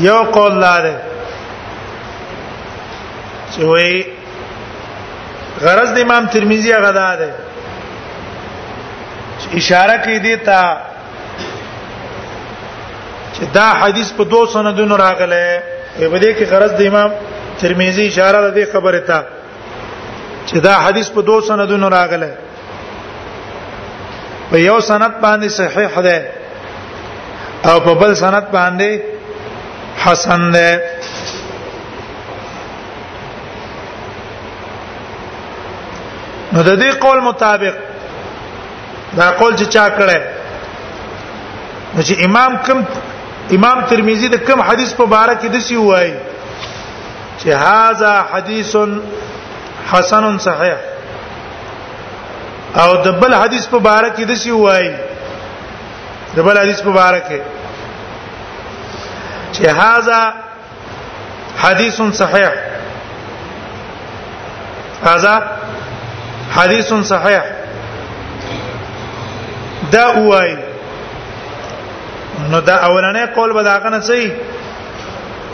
یو 0.00 0.22
قول 0.24 0.54
لاره 0.58 0.96
چې 3.56 3.62
وای 3.70 3.94
غرض 5.64 5.90
د 5.96 5.98
امام 6.06 6.24
ترمذی 6.34 6.72
غدا 6.86 7.10
ده 7.20 7.30
اشاره 9.60 9.94
کوي 10.04 10.18
دې 10.26 10.36
ته 10.46 10.76
چې 13.34 13.42
دا 13.56 13.68
حدیث 13.82 14.08
په 14.18 14.24
دوه 14.32 14.46
سندونو 14.54 14.94
راغله 15.04 15.46
په 15.98 16.20
دې 16.20 16.38
کې 16.38 16.44
غرض 16.52 16.72
د 16.76 16.82
امام 16.90 17.10
ترمذی 17.60 18.04
اشاره 18.06 18.50
ده 18.56 18.66
خبره 18.72 19.00
ته 19.08 19.18
چې 20.48 20.56
دا 20.68 20.74
حدیث 20.84 21.08
په 21.16 21.22
دوه 21.30 21.40
سندونو 21.48 21.88
راغله 21.96 22.32
په 24.50 24.58
یو 24.68 24.78
سند 24.90 25.12
باندې 25.24 25.46
صحیح 25.46 26.00
ده 26.00 26.26
او 27.68 27.76
په 27.86 27.94
بل 28.00 28.14
سند 28.24 28.46
باندې 28.52 29.00
حسن 30.04 30.50
ده 30.56 30.89
نو 36.52 36.58
د 36.68 36.70
دې 36.82 36.90
قول 37.04 37.18
مطابق 37.30 37.74
دا 39.18 39.26
قول 39.40 39.52
چې 39.60 39.64
چا 39.74 39.84
کړه 39.98 40.18
نو 41.94 42.00
چې 42.08 42.14
امام 42.26 42.52
کم 42.66 42.78
امام 43.58 43.78
ترمذی 43.90 44.28
د 44.32 44.36
کم 44.48 44.58
حدیث 44.68 44.90
په 45.00 45.04
اړه 45.04 45.34
کې 45.42 45.48
دسی 45.56 45.76
وایي 45.76 46.14
چې 47.40 47.48
هاذا 47.66 48.12
حدیث 48.32 48.72
حسن 49.92 50.24
صحیح 50.46 50.78
او 52.80 52.90
د 53.04 53.06
بل 53.20 53.32
حدیث 53.42 53.64
په 53.66 53.78
اړه 53.78 54.10
کې 54.16 54.24
دسی 54.32 54.50
وایي 54.50 54.92
د 56.36 56.38
بل 56.48 56.56
حدیث 56.62 56.78
په 56.88 56.92
اړه 56.92 57.20
کې 57.30 57.40
چې 59.54 59.64
هاذا 59.82 60.20
حدیث 61.62 61.98
صحیح 62.18 62.50
هاذا 65.06 65.34
حدیث 66.54 66.92
صحیح 67.08 67.38
دا 69.92 70.06
وای 70.22 70.54
نو 72.50 72.60
دا 72.60 72.76
اولنې 72.76 73.34
قول 73.34 73.52
به 73.52 73.62
دا 73.62 73.78
کنه 73.80 74.00
صحیح 74.06 74.30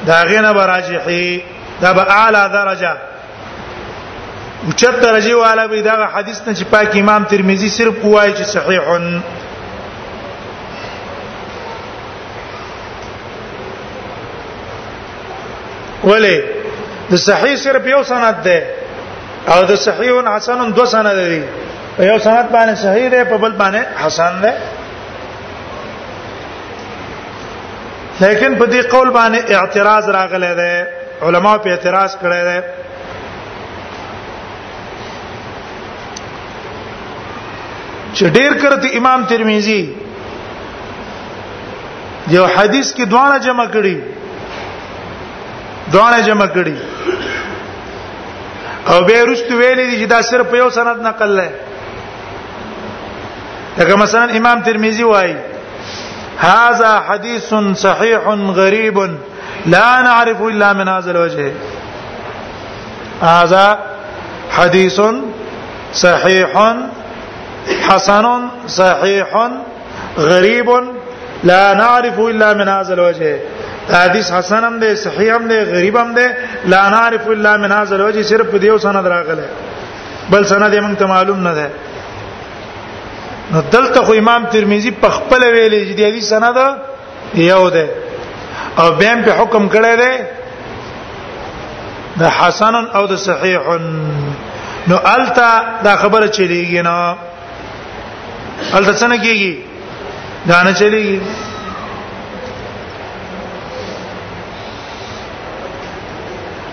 دا 0.07 0.23
غینه 0.31 0.53
براجحي 0.53 1.41
دا 1.81 1.93
به 1.93 2.19
اعلی 2.23 2.49
درجه 2.53 2.95
اوچت 4.67 5.01
درجه 5.01 5.35
والا 5.37 5.67
به 5.69 5.83
دا 5.83 6.07
حدیث 6.15 6.41
نه 6.47 6.55
چې 6.55 6.65
پاک 6.71 6.89
امام 7.01 7.25
ترمذی 7.25 7.69
صرف 7.77 8.05
وای 8.05 8.33
چې 8.37 8.43
صحیح 8.43 8.81
ولی 16.05 16.41
د 17.11 17.15
صحیح 17.29 17.57
صرف 17.67 17.87
یو 17.87 18.03
سند 18.09 18.35
ده 18.45 18.76
او 19.53 19.61
د 19.71 19.73
صحیح 19.87 20.13
حسن 20.37 20.59
دو 20.77 20.85
سند 20.93 21.09
دي 21.23 21.37
یو 22.11 22.19
سند 22.27 22.47
باندې 22.55 22.75
صحیح 22.85 23.09
دی 23.15 23.23
په 23.31 23.37
بل 23.45 23.53
باندې 23.63 23.83
حسن 24.07 24.33
دی 24.45 24.53
لیکن 28.25 28.51
په 28.59 28.67
دې 28.73 28.83
قول 28.95 29.09
باندې 29.19 29.39
اعتراض 29.59 30.05
راغلی 30.17 30.53
دی 30.63 30.75
علما 31.29 31.53
په 31.67 31.71
اعتراض 31.73 32.11
کړی 32.25 32.43
دی 32.49 32.59
چې 38.17 38.25
ډیر 38.41 38.53
کرته 38.67 38.95
امام 39.03 39.25
ترمذی 39.35 39.81
یو 42.29 42.45
حدیث 42.47 42.95
کې 42.95 43.03
دوانه 43.15 43.39
جمع 43.49 43.67
کړي 43.79 43.97
دوانه 45.97 46.19
جمع 46.31 46.47
کړي 46.61 46.77
او 48.91 49.01
به 49.07 49.19
رښت 49.29 49.49
ویلې 49.51 49.87
دي 49.91 49.97
چې 50.03 50.07
دا 50.15 50.21
صرف 50.31 50.47
یو 50.55 50.71
سند 50.79 50.97
نقل 51.07 51.31
لای 51.39 51.51
لکه 53.79 53.97
مثلا 53.97 54.25
امام 54.39 54.63
ترمذی 54.63 55.03
وایي 55.05 55.37
هذا 56.39 57.01
حديث 57.09 57.53
صحيح 57.75 58.19
غريب 58.57 58.99
لا 59.67 60.03
نعرف 60.03 60.41
الا 60.43 60.73
من 60.73 60.89
هذا 60.89 61.11
الوجه 61.11 61.53
هذا 63.23 63.79
حديث 64.51 65.01
صحيح 65.93 66.47
حسن 67.89 68.27
صحيح 68.67 69.27
غريب 70.19 70.69
لا 71.45 71.75
نعرف 71.75 72.19
الا 72.21 72.55
من 72.55 72.69
هذا 72.69 72.95
الوجه 72.95 73.41
حدیث 73.93 74.33
حسن 74.33 74.65
هم 74.65 74.79
دی 74.79 74.97
صحیح 74.97 75.35
هم 75.35 75.49
دی 75.49 75.59
غریب 75.65 75.97
هم 75.97 76.15
دی 76.15 76.27
لا 76.65 76.89
نعرف 76.89 77.27
الا 77.29 77.57
من 77.57 77.73
هذا 77.73 77.95
الوجه 77.97 78.23
صرف 78.23 78.47
په 78.47 78.59
دیو 78.59 78.79
سند 78.79 79.07
راغله 79.07 79.45
بل 80.31 80.45
سند 80.45 80.73
یې 80.75 80.81
موږ 80.81 80.99
ته 80.99 81.07
معلوم 81.07 81.41
نه 81.49 81.55
ده 81.55 81.71
نو 83.53 83.63
دلته 83.73 84.01
خو 84.03 84.13
امام 84.13 84.47
ترمذی 84.53 84.91
په 84.91 85.09
خپل 85.11 85.41
ویلې 85.41 85.91
چې 85.91 85.97
دی 85.97 86.05
حدیث 86.05 86.29
سند 86.29 87.35
یو 87.35 87.71
ده 87.71 87.89
او 88.79 88.91
بیم 88.91 89.23
په 89.23 89.33
حکم 89.41 89.69
کړی 89.69 90.01
دی 90.01 90.19
د 92.21 92.37
حسن 92.41 92.75
او 92.75 93.07
د 93.07 93.17
صحیح 93.29 93.59
نو 94.89 94.97
التا 95.15 95.51
دا 95.85 95.97
خبره 95.97 96.27
چلیږي 96.29 96.83
نه 96.85 97.17
التا 98.75 98.93
څنګه 98.93 99.21
کیږي 99.23 99.57
دا 100.47 100.63
نه 100.63 100.73
چلیږي 100.75 101.21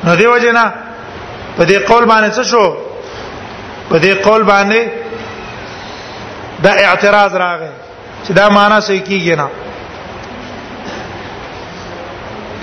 نو 0.05 0.15
دیو 0.19 0.37
جنا 0.43 0.65
په 1.57 1.63
دې 1.69 1.77
قول 1.89 2.03
باندې 2.11 2.29
څه 2.37 2.43
شو 2.43 2.77
په 3.89 3.97
دې 4.03 4.13
قول 4.25 4.43
باندې 4.43 4.81
دا 6.63 6.71
اعتراض 6.89 7.35
راغی 7.43 7.71
چې 8.25 8.31
دا 8.39 8.45
معنا 8.57 8.79
صحیح 8.87 9.03
کیږي 9.03 9.35
نه 9.41 9.47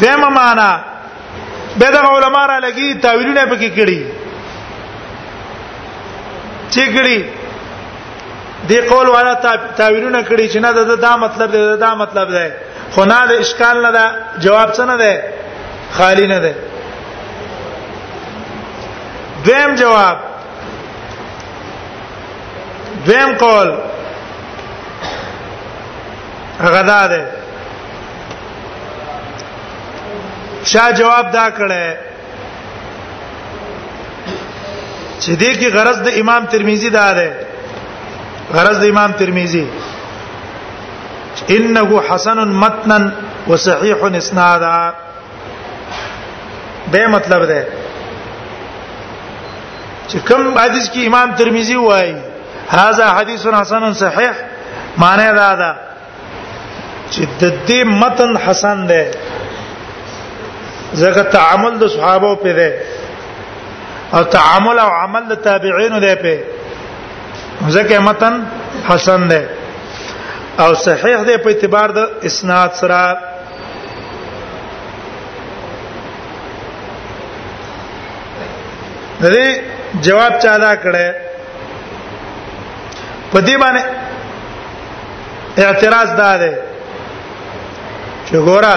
دیمه 0.00 0.29
معنا 0.38 0.70
به 1.83 1.90
دا 1.96 2.00
علماء 2.14 2.46
را 2.53 2.59
لګي 2.66 3.00
تاویلونه 3.03 3.42
پکې 3.50 3.76
کړي 3.76 4.03
چې 6.72 6.94
کړي 6.96 7.18
دی 8.68 8.79
قول 8.88 9.09
والا 9.09 9.35
تاویلونه 9.79 10.24
کړي 10.24 10.53
چې 10.53 10.57
نه 10.57 10.72
دا, 10.72 10.94
دا 11.07 11.12
مطلب 11.24 11.50
دی 11.53 11.59
دا, 11.59 11.76
دا 11.87 11.94
مطلب 11.94 12.29
دی 12.35 12.48
خو 12.94 13.05
نه 13.12 13.26
د 13.31 13.33
اشکال 13.44 13.83
نه 13.87 13.90
دا 13.98 14.07
جواب 14.44 14.72
څه 14.74 14.81
نه 14.90 14.96
دی 14.96 15.20
خالی 15.96 16.26
نه 16.33 16.38
دی 16.44 16.53
دویم 19.44 19.74
جواب 19.74 20.18
دویم 23.07 23.33
قول 23.33 23.72
غدا 26.61 27.07
ده 27.09 27.26
شاه 30.64 30.92
جواب 30.92 31.31
دا 31.33 31.50
کړه 31.50 31.96
چې 35.20 35.31
دې 35.40 35.53
کې 35.59 35.74
غرض 35.74 35.98
د 36.07 36.09
امام 36.20 36.46
ترمذی 36.46 36.90
دا 36.90 37.12
ده 37.12 37.31
غرض 38.55 38.79
د 38.81 38.85
امام 38.85 39.12
ترمذی 39.12 39.66
انه 41.48 42.03
حسن 42.09 42.38
متنا 42.48 43.12
وصحيح 43.48 44.05
اسنادا 44.05 44.94
به 46.92 47.07
مطلب 47.07 47.44
ده 47.44 47.66
چې 50.11 50.18
کوم 50.29 50.57
حدیث 50.62 50.87
کې 50.92 51.01
امام 51.11 51.29
ترمذی 51.38 51.77
وایي 51.83 52.14
هاذا 52.73 53.07
حدیث 53.18 53.46
حسن 53.61 53.92
صحیح 54.03 54.33
معنی 55.03 55.29
دا 55.40 55.51
ده 55.61 55.70
چې 57.12 57.23
د 57.40 57.44
دې 57.66 57.81
متن 58.03 58.33
حسن 58.46 58.87
ده 58.90 59.03
زګه 61.03 61.25
تعامل 61.37 61.75
د 61.83 61.88
صحابه 61.96 62.33
په 62.42 62.51
ده 62.59 62.68
او 64.18 64.23
تعامل 64.37 64.79
او 64.79 64.90
عمل 65.03 65.23
د 65.33 65.35
تابعین 65.49 65.94
ده 66.07 66.14
په 66.25 66.37
زګه 67.75 67.99
متن 68.11 68.35
حسن 68.90 69.29
ده 69.29 69.42
او 70.62 70.70
صحیح 70.87 71.18
ده 71.29 71.35
په 71.42 71.49
اعتبار 71.55 71.88
د 71.99 71.99
اسناد 72.31 72.70
سره 72.83 73.03
د 79.23 79.27
دې 79.35 79.69
جواب 80.03 80.33
چا 80.42 80.57
دا 80.59 80.72
کړه 80.76 81.07
په 83.33 83.40
دې 83.48 83.57
باندې 83.62 83.85
اعتراض 85.64 86.11
دا 86.22 86.31
ده 86.38 86.53
چې 88.26 88.37
ګورا 88.48 88.76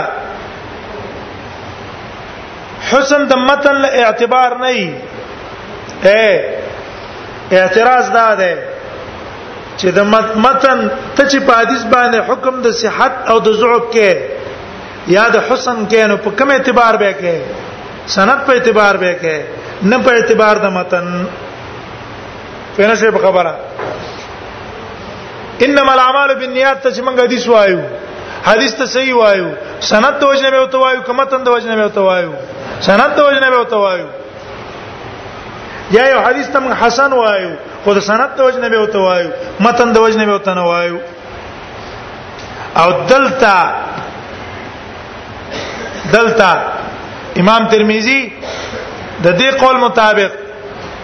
حسن 2.92 3.26
د 3.32 3.44
متن 3.50 3.76
له 3.86 4.06
اعتبار 4.06 4.58
نه 4.62 4.70
ای 4.76 6.30
اعتراض 7.58 8.06
دا 8.20 8.28
ده 8.36 8.58
چې 9.78 9.88
د 9.88 10.00
متن 10.46 10.88
ته 11.16 11.24
چې 11.32 11.40
په 11.40 11.54
حدیث 11.54 11.84
باندې 11.84 12.20
حکم 12.30 12.62
د 12.68 12.80
صحت 12.84 13.14
او 13.34 13.38
د 13.48 13.60
ضعف 13.62 13.84
کې 13.98 14.10
یا 15.18 15.26
د 15.36 15.46
حسن 15.50 15.86
کې 15.92 16.02
نو 16.12 16.18
په 16.26 16.30
کوم 16.38 16.50
اعتبار 16.56 16.98
به 17.02 17.14
کې 17.22 17.36
سند 18.16 18.40
په 18.48 18.52
اعتبار 18.56 18.98
به 19.06 19.12
کې 19.26 19.38
نه 19.92 19.98
په 20.06 20.12
اعتبار 20.18 20.56
د 20.66 20.68
متن 20.78 21.06
فنه 22.76 22.96
شی 23.00 23.08
په 23.16 23.20
خبره 23.26 23.54
انما 25.66 25.92
الاعمال 25.98 26.30
بالنیات 26.40 26.78
ته 26.84 26.90
څنګه 26.98 27.22
حدیث 27.26 27.46
وایو 27.54 27.82
حدیث 28.50 28.74
ته 28.80 28.86
صحیح 28.96 29.14
وایو 29.22 29.50
سند 29.92 30.08
ته 30.22 30.26
وجنه 30.32 30.50
به 30.54 30.78
وایو 30.84 31.02
کما 31.08 31.24
تند 31.32 31.48
وجنه 31.56 31.76
به 31.76 32.02
وایو 32.10 32.32
سند 32.90 33.10
ته 33.16 33.22
وجنه 33.28 33.50
به 33.56 33.78
وایو 33.86 34.08
یا 35.96 36.04
یو 36.14 36.20
حدیث 36.28 36.48
ته 36.54 36.60
حسن 36.82 37.12
وایو 37.22 37.52
خو 37.84 37.94
د 37.94 38.00
سند 38.10 38.22
ته 38.38 38.44
وجنه 38.48 38.70
به 38.70 39.00
وایو 39.08 39.30
متن 39.68 39.90
د 39.94 39.98
وجنه 40.06 40.26
به 40.26 40.34
وتنه 40.36 40.64
وایو 40.72 40.98
او 42.82 42.90
دلتا 43.12 43.58
دلتا 46.14 46.52
امام 47.42 47.68
ترمذی 47.68 48.20
د 49.22 49.28
دې 49.40 49.50
قول 49.62 49.78
مطابق 49.78 50.32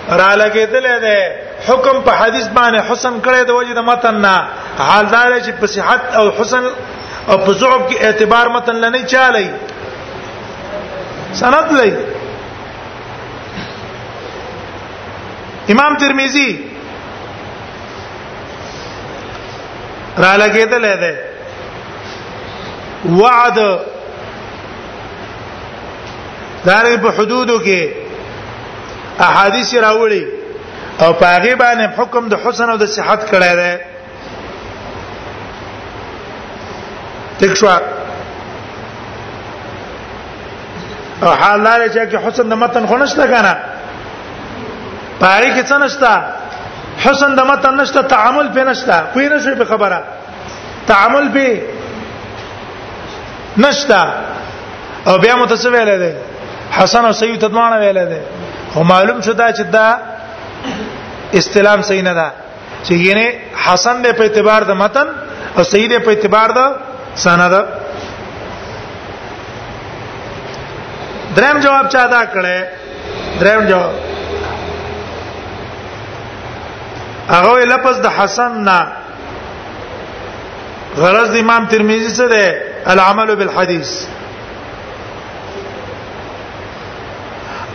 را 0.10 0.32
لګېدل 0.42 0.86
ده 1.06 1.18
حکم 1.68 2.02
په 2.06 2.12
حدیث 2.20 2.48
باندې 2.58 2.82
حسن 2.92 3.14
کړي 3.26 3.42
د 3.46 3.52
وجه 3.52 3.74
د 3.74 3.80
متن 3.90 4.16
نه 4.22 4.36
حالدار 4.80 5.32
چې 5.40 5.52
په 5.62 5.68
صحت 5.74 6.02
او 6.16 6.30
حسن 6.40 6.64
او 7.30 7.38
په 7.46 7.52
ضعف 7.54 7.82
کې 7.90 8.04
اعتبار 8.06 8.48
متن 8.50 8.76
لنی 8.84 9.04
چالي 9.14 9.48
سند 11.42 11.72
لای 11.80 11.92
امام 15.74 15.98
ترمذی 15.98 16.52
را 20.18 20.34
لګېدل 20.38 20.86
ده 21.04 21.16
وعد 23.22 23.58
دارنګ 26.66 26.98
په 27.04 27.10
حدودو 27.18 27.60
کې 27.66 27.80
احادیث 29.20 29.74
راوړي 29.76 30.24
او 31.02 31.14
پاغي 31.14 31.56
باندې 31.56 31.86
حکم 31.98 32.24
د 32.30 32.34
حسن 32.46 32.70
او 32.70 32.78
د 32.78 32.86
صحت 32.96 33.22
کړه 33.32 33.54
ده 33.60 33.80
تکشوا 37.40 37.78
او 41.24 41.32
حال 41.42 41.60
لري 41.64 41.90
چې 41.94 42.16
حسن 42.28 42.50
د 42.50 42.54
متن 42.62 42.86
خونشته 42.88 43.28
کنه 43.28 43.56
پاری 45.20 45.50
کې 45.54 45.64
څه 45.70 45.76
نشته 45.84 46.12
حسن 47.04 47.36
د 47.36 47.42
متن 47.46 47.74
نشته 47.78 48.02
تعامل 48.02 48.48
په 48.56 48.64
نشته 48.72 49.00
کوی 49.14 49.28
نشي 49.30 49.56
په 49.56 49.66
خبره 49.66 50.04
تعامل 50.88 51.28
به 51.30 51.62
نشته 53.58 54.02
او 55.08 55.18
بیا 55.18 55.36
متصویل 55.36 55.98
دی 56.00 56.14
حسن 56.78 57.04
او 57.08 57.14
صحیح 57.22 57.36
تدوانه 57.44 57.78
ویل 57.84 58.00
دي 58.14 58.20
خو 58.74 58.80
معلوم 58.92 59.18
شو 59.26 59.34
دا 59.42 59.48
چې 59.58 59.64
دا 59.76 59.88
استلام 61.40 61.80
صحیح 61.90 62.04
نه 62.08 62.14
ده 62.20 62.28
چې 62.86 62.92
یعنی 63.08 63.26
حسن 63.66 63.96
دې 64.04 64.12
په 64.20 64.24
اعتبار 64.26 64.62
د 64.70 64.72
متن 64.82 65.08
او 65.58 65.64
صحیح 65.72 65.88
دې 65.92 66.00
په 66.06 66.10
اعتبار 66.16 66.50
د 66.58 66.62
سند 67.26 67.54
دریم 71.36 71.58
جواب 71.66 71.86
چا 71.94 72.04
دا 72.16 72.22
کړي 72.34 72.58
دریم 73.42 73.62
جواب 73.72 73.94
هغه 77.36 77.54
لفظ 77.74 77.96
د 78.06 78.08
حسن 78.18 78.54
نه 78.70 78.80
غرض 81.02 81.30
د 81.34 81.38
امام 81.46 81.64
ترمذی 81.74 82.10
سره 82.22 82.44
العمل 82.94 83.36
بالحديث 83.40 83.92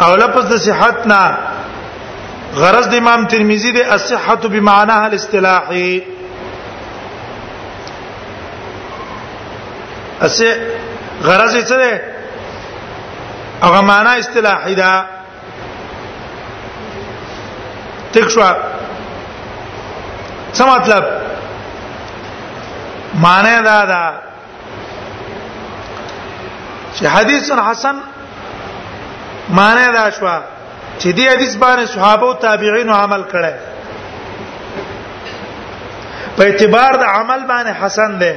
او 0.05 0.13
لفظ 0.23 0.45
د 0.53 0.55
صحت 0.69 0.99
نه 1.13 1.23
غرض 2.61 2.87
د 2.93 2.95
امام 3.03 3.21
ترمذی 3.33 3.71
د 3.77 3.81
الصحه 3.97 4.41
بمعناها 4.55 5.07
الاصطلاحي 5.11 5.91
اسه 10.27 10.49
غرض 11.29 11.53
یې 11.59 11.65
څه 11.71 11.77
ده 11.83 11.93
هغه 13.65 13.81
معنا 13.91 14.13
اصطلاحي 14.23 14.75
ده 14.81 14.91
تک 18.13 18.29
شو 18.35 18.41
څه 20.57 20.63
مطلب 20.75 21.05
معنی 23.25 23.57
دا 23.69 23.81
ده 23.91 24.03
چې 26.97 27.05
حدیث 27.15 27.45
حسن 27.69 27.97
معنی 29.49 29.93
دا 29.93 30.09
شو 30.19 30.27
چې 30.99 31.13
دې 31.17 31.33
حدیث 31.35 31.57
باندې 31.63 31.87
صحابه 31.95 32.27
او 32.27 32.35
تابعین 32.45 32.91
عمل 32.97 33.23
کړي 33.33 33.53
په 36.37 36.45
اعتبار 36.45 36.93
د 37.03 37.05
عمل 37.15 37.41
باندې 37.45 37.83
حسن 37.83 38.19
ده 38.19 38.37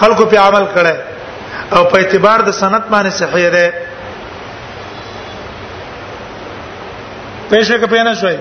خلکو 0.00 0.24
په 0.32 0.38
عمل 0.46 0.66
کړي 0.76 0.96
او 1.76 1.84
په 1.92 1.98
اعتبار 2.00 2.42
د 2.48 2.56
سند 2.62 2.82
باندې 2.90 3.08
صحیح 3.22 3.50
ده 3.50 3.72
پېښه 7.50 7.78
کې 7.80 7.86
پینا 7.90 8.14
شوي 8.22 8.36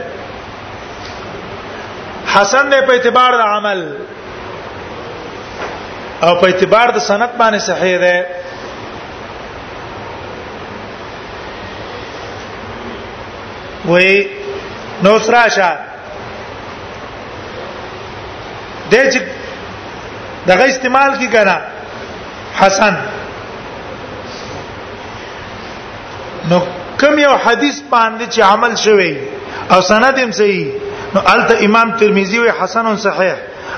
حسن 2.33 2.67
نه 2.69 2.81
په 2.81 2.91
اعتبار 2.95 3.37
د 3.41 3.43
عمل 3.53 3.85
او 6.21 6.35
په 6.35 6.45
اعتبار 6.47 6.87
د 6.97 7.07
سند 7.11 7.29
باندې 7.39 7.57
صحیح 7.69 7.97
ده 7.99 8.25
وای 13.85 14.11
نو 15.03 15.11
سراشه 15.25 15.69
د 18.91 18.93
دې 19.11 19.19
دغه 20.49 20.63
استعمال 20.73 21.11
کی 21.19 21.27
کنه 21.35 21.57
حسن 22.59 22.93
نو 26.49 26.57
کوم 27.01 27.15
یو 27.25 27.33
حدیث 27.45 27.77
باندې 27.91 28.25
چې 28.35 28.39
عمل 28.51 28.73
شوی 28.85 29.13
او 29.71 29.79
سند 29.91 30.15
هم 30.23 30.31
صحیح 30.39 30.65
نو 31.15 31.19
الته 31.33 31.53
امام 31.67 31.89
ترمذی 31.99 32.39
وی 32.39 32.51
حسن 32.61 32.85
صحیح 33.07 33.33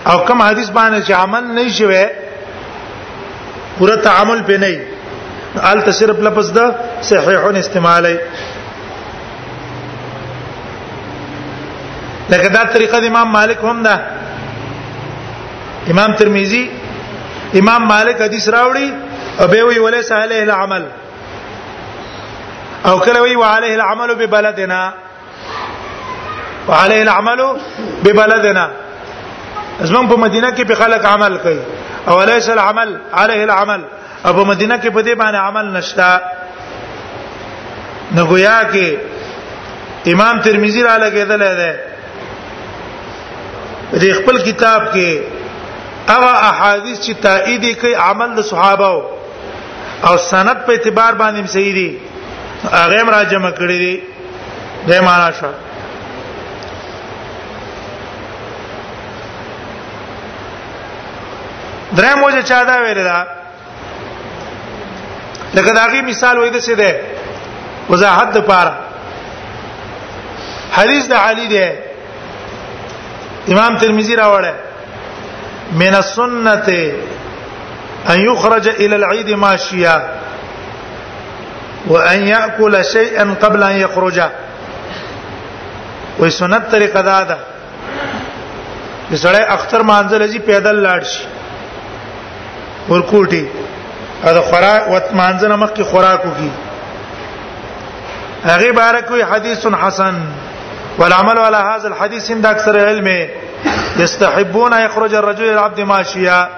او 0.10 0.16
کوم 0.28 0.40
حدیث 0.48 0.70
باندې 0.78 1.00
چې 1.08 1.12
عمل 1.24 1.44
نه 1.58 1.68
شوی 1.80 2.06
پوره 3.80 3.96
تعامل 3.96 4.40
پې 4.48 4.56
نه 4.60 4.82
الته 5.72 5.92
صرف 6.02 6.18
لفظ 6.28 6.50
ده 6.58 6.66
صحیحون 7.10 7.56
استعمالي 7.56 8.16
لکه 12.32 12.48
دا 12.56 12.63
طریقه 12.74 13.00
د 13.00 13.06
امام 13.12 13.28
مالک 13.38 13.60
هم 13.70 13.78
ده 13.88 13.96
امام 15.94 16.12
ترمذی 16.22 16.63
امام 17.62 17.82
مالک 17.94 18.15
حدیث 18.26 18.46
راوړي 18.56 18.88
او 19.41 19.46
به 19.54 19.62
وی 19.70 19.78
ولې 19.86 20.12
عليه 20.24 20.41
العمل 20.48 20.84
او 22.89 22.94
کله 23.06 23.20
وی 23.22 23.36
وعليه 23.41 23.74
العمل 23.80 24.10
ببلدنا 24.22 24.82
وعليه 26.70 27.02
العمل 27.02 27.41
ببلدنا 28.04 28.65
زمون 29.82 30.08
په 30.08 30.15
مدینه 30.17 30.56
کې 30.56 30.63
په 30.72 30.76
خلک 30.86 31.04
عمل 31.13 31.34
کوي 31.48 31.62
او 32.08 32.13
ليس 32.34 32.48
العمل 32.50 32.89
عليه 33.13 33.41
العمل 33.50 33.82
او 34.26 34.32
په 34.34 34.44
مدینه 34.44 34.82
کې 34.82 34.88
په 34.88 35.04
دې 35.04 35.15
باندې 35.22 35.39
عمل 35.48 35.65
نشتا 35.78 36.12
نو 38.17 38.24
گویا 38.34 38.60
کې 38.74 38.88
امام 40.13 40.36
ترمذی 40.50 40.82
را 40.84 40.96
لګیدل 41.08 41.41
دی 41.63 41.74
دې 43.93 44.12
خپل 44.19 44.38
کتاب 44.43 44.84
کې 44.93 45.19
هغه 46.10 46.30
احادیث 46.49 46.99
چې 46.99 47.12
تایید 47.23 47.77
کوي 47.82 47.93
عمل 48.04 48.30
د 48.38 48.41
صحابه 48.41 48.91
او 50.10 50.17
سند 50.27 50.63
په 50.67 50.71
اعتبار 50.73 51.13
باندې 51.13 51.45
صحیح 51.56 51.73
دي 51.75 51.99
هغه 52.71 53.04
راجمه 53.15 53.51
کړی 53.51 53.77
دي 53.77 54.01
د 54.88 55.01
معنا 55.08 55.27
شو 55.41 55.51
درې 61.97 62.15
موجه 62.23 62.41
چا 62.54 62.63
دا 62.71 62.80
ویل 62.86 63.04
دا 63.12 63.19
لکه 65.54 65.71
داغي 65.80 66.01
مثال 66.01 66.38
وای 66.39 66.49
د 66.58 66.67
څه 66.67 66.73
ده 66.82 67.93
وضاحت 67.93 68.32
د 68.36 68.49
پاره 68.51 68.73
حدیث 70.73 71.06
د 71.08 71.13
علی 71.30 71.47
ده 71.56 71.71
امام 73.47 73.77
ترمذی 73.77 74.15
راوړل 74.15 74.56
من 75.73 75.95
السنه 75.95 76.67
ان 78.10 78.19
يخرج 78.19 78.67
الى 78.67 78.95
العيد 78.95 79.30
ماشيا 79.30 80.10
وان 81.88 82.27
ياكل 82.27 82.86
شيئا 82.86 83.36
قبل 83.41 83.63
ان 83.63 83.75
يخرج 83.77 84.21
وې 86.19 86.27
سنت 86.27 86.71
طریقه 86.71 87.01
دا 87.01 87.23
ده 87.23 87.38
چې 89.12 89.15
سړی 89.15 89.41
اختر 89.47 89.82
مانځل 89.84 90.32
شي 90.32 90.39
پیدل 90.39 90.84
لاړ 90.89 91.04
شي 91.06 91.23
ورکوټي 92.89 93.45
دا 94.23 94.41
خوراک 94.41 94.88
وت 94.91 95.06
مانځنه 95.13 95.56
مخکې 95.56 95.82
خوراک 95.84 96.25
وکي 96.25 96.51
هغه 98.43 98.71
بارک 98.71 99.12
وي 99.12 99.23
حدیث 99.25 99.67
حسن 99.82 100.15
والعمل 100.99 101.38
على 101.39 101.58
هذا 101.58 101.88
الحديث 101.88 102.32
عند 102.32 102.45
اكثر 102.45 102.80
علم 102.88 103.30
يستحبون 103.97 104.73
يخرج 104.73 105.13
الرجل 105.13 105.43
العبد 105.54 105.80
ماشيا 105.91 106.49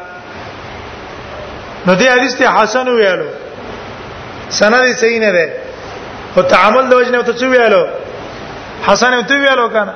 نو 1.88 1.94
دې 1.96 2.04
حدیث 2.16 2.34
ته 2.38 2.46
حسن 2.62 2.88
ویلو 2.90 3.26
سند 4.60 4.86
صحیح 5.02 5.20
نه 5.24 5.32
ده 5.38 5.46
او 6.38 6.42
تعامل 6.54 6.86
د 6.90 6.94
وجنه 6.94 7.22
ته 7.22 7.48
ویلو 7.54 7.84
حسن 8.88 9.12
ته 9.30 9.36
ویلو 9.44 9.68
کنه 9.76 9.96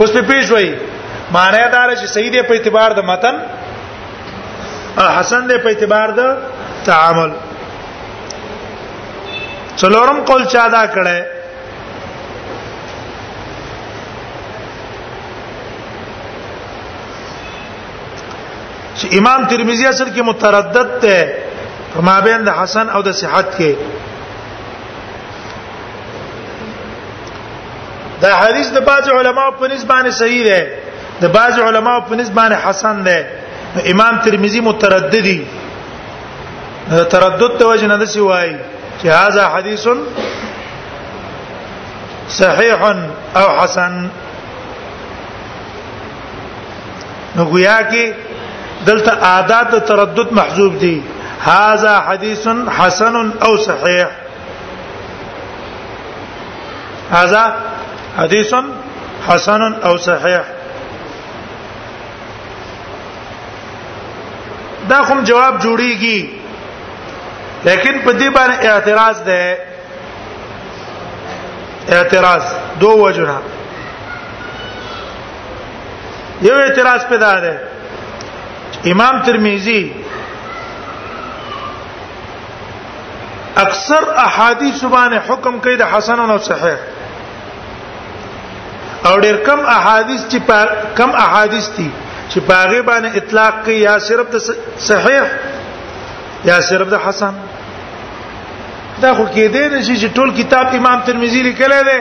اوس 0.00 0.10
په 0.16 0.22
پیښ 0.28 0.46
وای 0.52 0.70
معنی 1.34 1.64
دا 1.72 1.82
چې 2.00 2.06
صحیح 2.16 2.30
دی 2.32 2.42
په 2.42 2.52
اعتبار 2.54 2.90
د 2.98 3.00
متن 3.10 3.34
او 5.00 5.06
حسن 5.18 5.42
دی 5.48 5.58
په 5.64 5.68
اعتبار 5.70 6.08
د 6.18 6.20
تعامل 6.88 7.32
څلورم 9.80 10.16
قول 10.28 10.42
چا 10.54 10.64
دا 10.68 10.84
کړه 10.96 11.16
امام 19.18 19.44
ترمذی 19.48 19.86
اصل 19.86 20.08
کې 20.14 20.20
متردد 20.26 20.92
ته 21.00 21.34
فما 21.94 22.18
بین 22.26 22.44
د 22.48 22.54
حسن 22.58 22.88
او 22.96 23.00
د 23.08 23.12
صحت 23.22 23.50
کې 23.58 23.72
دا 28.20 28.30
حدیث 28.40 28.68
د 28.76 28.80
بعض 28.88 29.08
علماو 29.18 29.50
په 29.60 29.66
نسبانه 29.72 30.10
صحیح 30.20 30.42
ده 30.48 30.60
د 31.22 31.32
بعض 31.36 31.58
علماو 31.68 32.00
په 32.08 32.14
نسبانه 32.20 32.56
حسن 32.64 33.02
ده 33.08 33.26
امام 33.94 34.18
ترمذی 34.24 34.60
مترددی 34.70 35.40
تردد 37.14 37.52
ته 37.58 37.64
وجنه 37.70 37.96
د 38.02 38.12
سی 38.14 38.20
وای 38.28 38.50
چې 39.02 39.06
هاذا 39.20 39.48
حدیث 39.54 39.86
صحیح 42.40 42.82
او 43.38 43.46
حسن 43.62 44.02
نو 47.36 47.44
گویا 47.50 47.78
کې 47.90 48.04
دلته 48.86 49.10
عادات 49.12 49.66
د 49.70 49.78
تردد 49.90 50.32
محذوب 50.32 50.78
دي 50.78 51.02
هاذا 51.42 52.00
حديث 52.08 52.48
حسن 52.78 53.32
او 53.46 53.56
صحيح 53.66 54.08
هاذا 57.10 57.56
حديث 58.18 58.54
حسن 59.28 59.72
او 59.84 59.96
صحيح 59.96 60.42
دا 64.88 65.02
کوم 65.08 65.20
جواب 65.24 65.54
جوړیږي 65.60 66.20
لیکن 67.64 67.98
په 68.04 68.12
دې 68.12 68.28
باندې 68.34 68.66
اعتراض 68.70 69.22
ده 69.24 69.58
اعتراض 71.92 72.42
دوه 72.80 72.94
وجنه 72.96 73.36
یو 76.42 76.54
اعتراض 76.60 77.04
پیدا 77.08 77.40
ده 77.40 77.71
امام 78.84 79.22
ترمذی 79.26 79.92
اکثر 83.64 84.04
احادیث 84.16 84.82
باندې 84.84 85.18
حکم 85.30 85.58
کوي 85.64 85.76
د 85.76 85.86
حسن 85.94 86.20
او 86.20 86.38
صحیح 86.48 86.82
او 89.10 89.12
ډېر 89.24 89.36
کم 89.46 89.60
احادیث 89.76 90.20
چې 90.32 90.38
کم 90.96 91.10
احادیث 91.22 91.68
دي 91.78 91.88
چې 92.28 92.40
پاغه 92.46 92.82
باندې 92.90 93.16
اطلاق 93.22 93.62
کوي 93.64 93.78
یا 93.80 93.98
صرف 94.08 94.30
د 94.34 94.38
صحیح 94.88 95.22
یا 96.50 96.60
صرف 96.70 96.88
د 96.90 97.00
حسن 97.06 97.34
دا 99.02 99.14
خو 99.14 99.24
کې 99.34 99.54
دې 99.54 99.64
نشي 99.74 99.96
چې 99.96 100.10
ټول 100.14 100.30
کتاب 100.42 100.74
امام 100.80 101.00
ترمذی 101.06 101.42
لیکلی 101.42 101.82
دی 101.90 101.98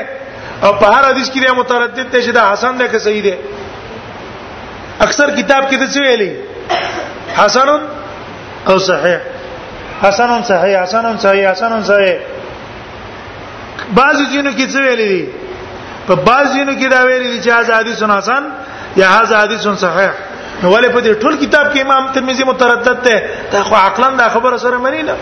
او 0.65 0.71
په 0.73 0.91
هر 0.93 1.03
حدیث 1.09 1.29
کې 1.29 1.57
متردد 1.57 2.07
دی 2.13 2.21
چې 2.23 2.31
دا 2.39 2.51
حسن 2.53 2.77
دی 2.79 2.87
که 2.91 2.99
صحیح 3.07 3.21
دی 3.25 3.33
اکثر 5.05 5.35
کتاب 5.35 5.69
کې 5.71 5.75
د 5.75 5.91
څه 5.93 5.99
ویلي 6.07 6.31
حسن 7.37 7.69
او 8.67 8.77
صحیح 8.79 9.17
حسن 10.03 10.41
صحیح 10.47 10.77
حسن 10.83 11.15
صحیح 11.21 11.47
حسن 11.51 11.81
صحیح 11.87 12.17
بعضی 13.95 14.25
جنو 14.33 14.49
کې 14.57 14.67
څه 14.73 14.79
ویلي 14.85 15.07
دي 15.07 15.29
په 16.07 16.15
بعضی 16.27 16.51
جنو 16.59 16.71
کې 16.81 16.87
دا 16.91 17.01
ویلي 17.05 17.29
دي 17.29 17.39
چې 17.43 17.51
هاذا 17.57 17.77
حدیث 17.79 18.03
حسن 18.03 18.43
یا 18.99 19.07
هاذا 19.15 19.37
حدیث 19.43 19.67
صحیح 19.85 20.11
نو 20.63 20.69
ولې 20.75 20.87
په 20.95 20.99
دې 21.01 21.13
ټول 21.23 21.33
کتاب 21.43 21.65
کې 21.73 21.79
امام 21.81 22.11
ترمذی 22.13 22.43
متردد 22.51 22.97
ته 23.07 23.15
دا 23.53 23.63
خو 23.69 23.75
عقلن 23.85 24.17
دا 24.21 24.29
خبره 24.35 24.57
سره 24.65 24.77
مری 24.85 25.01
نه 25.09 25.15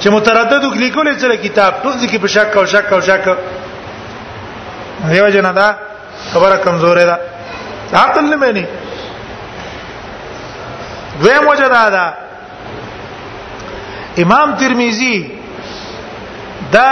چې 0.00 0.08
متردد 0.16 0.62
وکړي 0.64 1.18
سره 1.24 1.36
کتاب 1.46 1.72
ټول 1.82 1.92
ځکه 2.00 2.16
په 2.24 2.28
شک 2.36 2.56
او 2.58 2.64
شک 2.74 2.92
او 2.92 3.00
شک 3.10 3.28
دیو 5.10 5.28
جنا 5.36 5.52
دا 5.60 5.68
خبره 6.32 6.56
کمزورې 6.64 7.04
ده 7.06 7.18
عقل 8.04 8.24
نه 8.32 8.36
مې 8.36 8.52
نه 8.56 8.64
دویم 11.22 11.48
وجه 11.48 11.68
دا 11.68 11.90
ده 11.90 12.12
امام 14.22 14.54
ترمذی 14.54 15.30
دا 16.72 16.86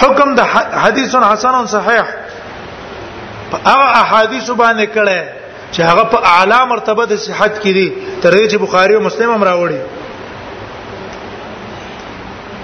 حکم 0.00 0.34
د 0.34 0.40
حدیث 0.84 1.14
حسن 1.14 1.66
صحیح 1.66 2.02
په 3.50 3.56
هغه 3.70 3.86
احادیث 4.02 4.50
باندې 4.50 4.86
کړه 4.94 5.22
چې 5.72 5.80
هغه 5.80 6.04
په 6.14 6.24
اعلی 6.36 6.60
مرتبه 6.72 7.06
د 7.06 7.16
صحت 7.26 7.54
کې 7.62 7.68
دي 7.78 7.92
ترغه 8.22 8.48
چې 8.48 8.56
بخاری 8.64 8.94
او 8.94 9.02
مسلم 9.08 9.30
هم 9.30 9.44
راوړي 9.44 9.80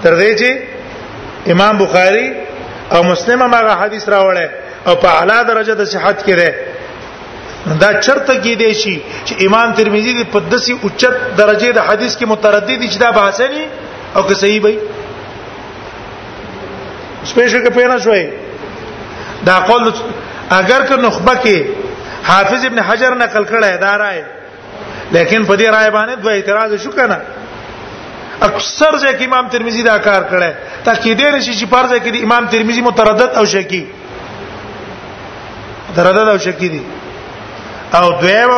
ترغه 0.03 0.35
چې 0.41 0.49
امام 1.51 1.77
بخاری 1.77 2.33
او 2.91 3.03
مسلم 3.03 3.41
هم 3.41 3.53
هغه 3.53 3.75
حدیث 3.83 4.09
راوړي 4.09 4.47
او 4.87 4.95
په 4.95 5.07
اعلی 5.09 5.39
درجه 5.49 5.73
د 5.75 5.83
صحت 5.85 6.23
کې 6.25 6.31
ده 6.35 6.70
دا 7.81 7.91
چرته 8.01 8.33
کې 8.35 8.55
دی 8.59 8.73
شي 8.73 8.95
چې 9.25 9.45
امام 9.45 9.73
ترمذی 9.77 10.23
په 10.31 10.39
دسی 10.51 10.73
اوچت 10.83 11.35
درجه 11.37 11.71
د 11.77 11.85
حدیث 11.87 12.15
کې 12.17 12.25
متردد 12.33 12.83
چې 12.91 12.97
دا 12.99 13.09
بحثنی 13.17 13.65
او 14.15 14.21
که 14.29 14.35
صحیح 14.43 14.61
وي 14.63 14.77
سپیشل 17.31 17.59
کې 17.65 17.69
پینا 17.75 17.97
شوې 17.97 18.29
دا 19.45 19.59
قول 19.67 19.89
اگر 20.59 20.81
که 20.89 20.95
نخبه 21.03 21.35
کې 21.43 21.65
حافظ 22.29 22.65
ابن 22.65 22.79
حجر 22.87 23.15
نقل 23.23 23.43
کړه 23.51 23.81
دا 23.83 23.97
رائے 24.03 24.23
لیکن 25.11 25.43
په 25.43 25.57
دې 25.57 25.65
رائے 25.65 25.91
باندې 25.91 26.15
دوه 26.23 26.31
اعتراض 26.33 26.73
شو 26.83 26.91
کنه 26.97 27.19
اکثر 28.47 28.97
ځکه 28.97 29.23
امام 29.27 29.47
ترمذی 29.55 29.83
دا 29.89 29.97
کار 30.07 30.21
کړه 30.21 30.53
تا 30.85 30.95
کې 30.95 31.15
ډېر 31.21 31.33
شي 31.45 31.53
چې 31.65 31.69
پرځه 31.69 31.99
کې 32.03 32.23
امام 32.23 32.47
ترمذی 32.55 32.81
متردد 32.89 33.37
او 33.41 33.45
شکی 33.53 33.83
تردد 35.99 36.27
او 36.33 36.37
شکی 36.45 36.69
دي 36.73 36.81
او 37.99 38.11
دویو 38.21 38.51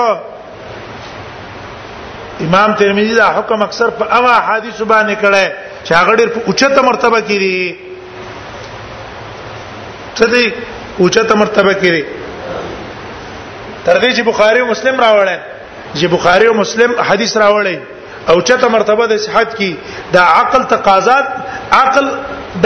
امام 2.45 2.71
ترمذی 2.79 3.13
دا 3.19 3.27
حکم 3.37 3.59
اکثر 3.67 3.89
په 3.99 4.03
اوا 4.17 4.35
حدیث 4.49 4.81
باندې 4.93 5.15
کړه 5.23 5.45
چې 5.85 5.91
هغه 6.01 6.13
ډېر 6.19 6.29
په 6.35 6.39
اوچته 6.47 6.81
مرتبه 6.89 7.19
کې 7.27 7.37
دي 7.43 7.77
څه 10.17 10.25
دي 10.33 10.45
اوچته 10.99 11.35
مرتبه 11.41 11.73
کې 11.81 11.89
دي 11.95 12.03
تر 13.85 13.95
دې 14.01 14.09
چې 14.15 14.21
بخاری 14.31 14.59
او 14.61 14.67
مسلم 14.73 14.95
راوړل 15.05 15.39
چې 15.95 16.05
بخاری 16.15 16.45
او 16.51 16.53
مسلم 16.61 16.91
حدیث 17.09 17.35
راوړل 17.37 17.77
او 18.31 18.35
چته 18.49 18.67
مرتبه 18.75 19.07
د 19.11 19.17
صحت 19.25 19.55
کی 19.57 19.73
دا 20.13 20.21
عقل 20.35 20.61
تقاضات 20.75 21.25
عقل 21.79 22.05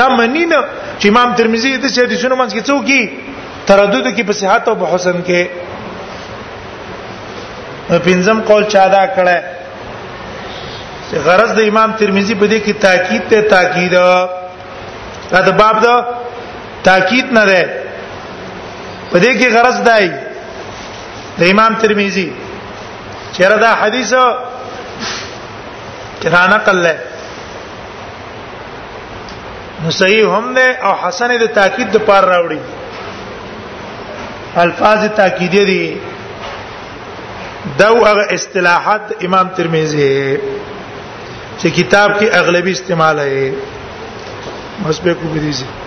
دا 0.02 0.08
منینه 0.16 0.60
چې 1.00 1.08
امام 1.14 1.34
ترمذی 1.40 1.74
د 1.78 1.86
دې 1.86 2.00
حدیثونو 2.10 2.36
منځ 2.36 2.54
کې 2.54 2.70
څوک 2.70 2.86
کی 2.86 3.20
تردد 3.72 4.16
کی 4.16 4.24
په 4.30 4.34
صحت 4.42 4.68
او 4.68 4.76
په 4.84 4.94
حسن 4.96 5.24
کې 5.30 5.48
پنځم 7.90 8.42
قول 8.48 8.64
چا 8.70 8.86
دا 8.88 9.06
کړه 9.16 9.38
چې 11.10 11.16
غرض 11.26 11.52
د 11.58 11.68
امام 11.72 11.92
ترمذی 12.00 12.36
په 12.42 12.48
دې 12.48 12.60
کې 12.66 12.74
تاکید 12.82 13.24
ته 13.30 13.42
تاکید 13.42 13.94
دا 15.34 15.42
د 15.48 15.56
باب 15.62 15.76
دا 15.84 15.96
تاکید 16.88 17.32
نه 17.38 17.44
ده 17.52 17.64
په 19.12 19.18
دې 19.24 19.32
کې 19.40 19.48
غرض 19.56 19.78
دی 19.90 20.08
د 21.40 21.52
امام 21.54 21.74
ترمذی 21.82 22.30
چیرې 23.34 23.58
دا 23.66 23.72
حدیث 23.82 24.12
کرانه 26.24 26.58
قله 26.68 26.96
نو 29.84 29.90
صحیح 30.02 30.28
هم 30.36 30.54
ده 30.60 30.68
او 30.86 30.92
حسن 31.04 31.38
د 31.44 31.48
تاکید 31.60 31.88
د 31.96 31.98
پار 32.12 32.24
راوړي 32.32 32.60
الفاظ 34.64 35.00
تاکیدی 35.18 35.64
دي 35.66 35.84
دا 37.80 37.90
هغه 37.90 38.24
اصطلاحات 38.36 39.02
امام 39.26 39.48
ترمذی 39.56 40.38
چې 41.62 41.68
کتاب 41.78 42.10
کې 42.20 42.28
اغلبي 42.40 42.72
استعمال 42.78 43.20
هي 43.20 43.52
مسبه 44.86 45.14
کو 45.14 45.28
بریزي 45.34 45.87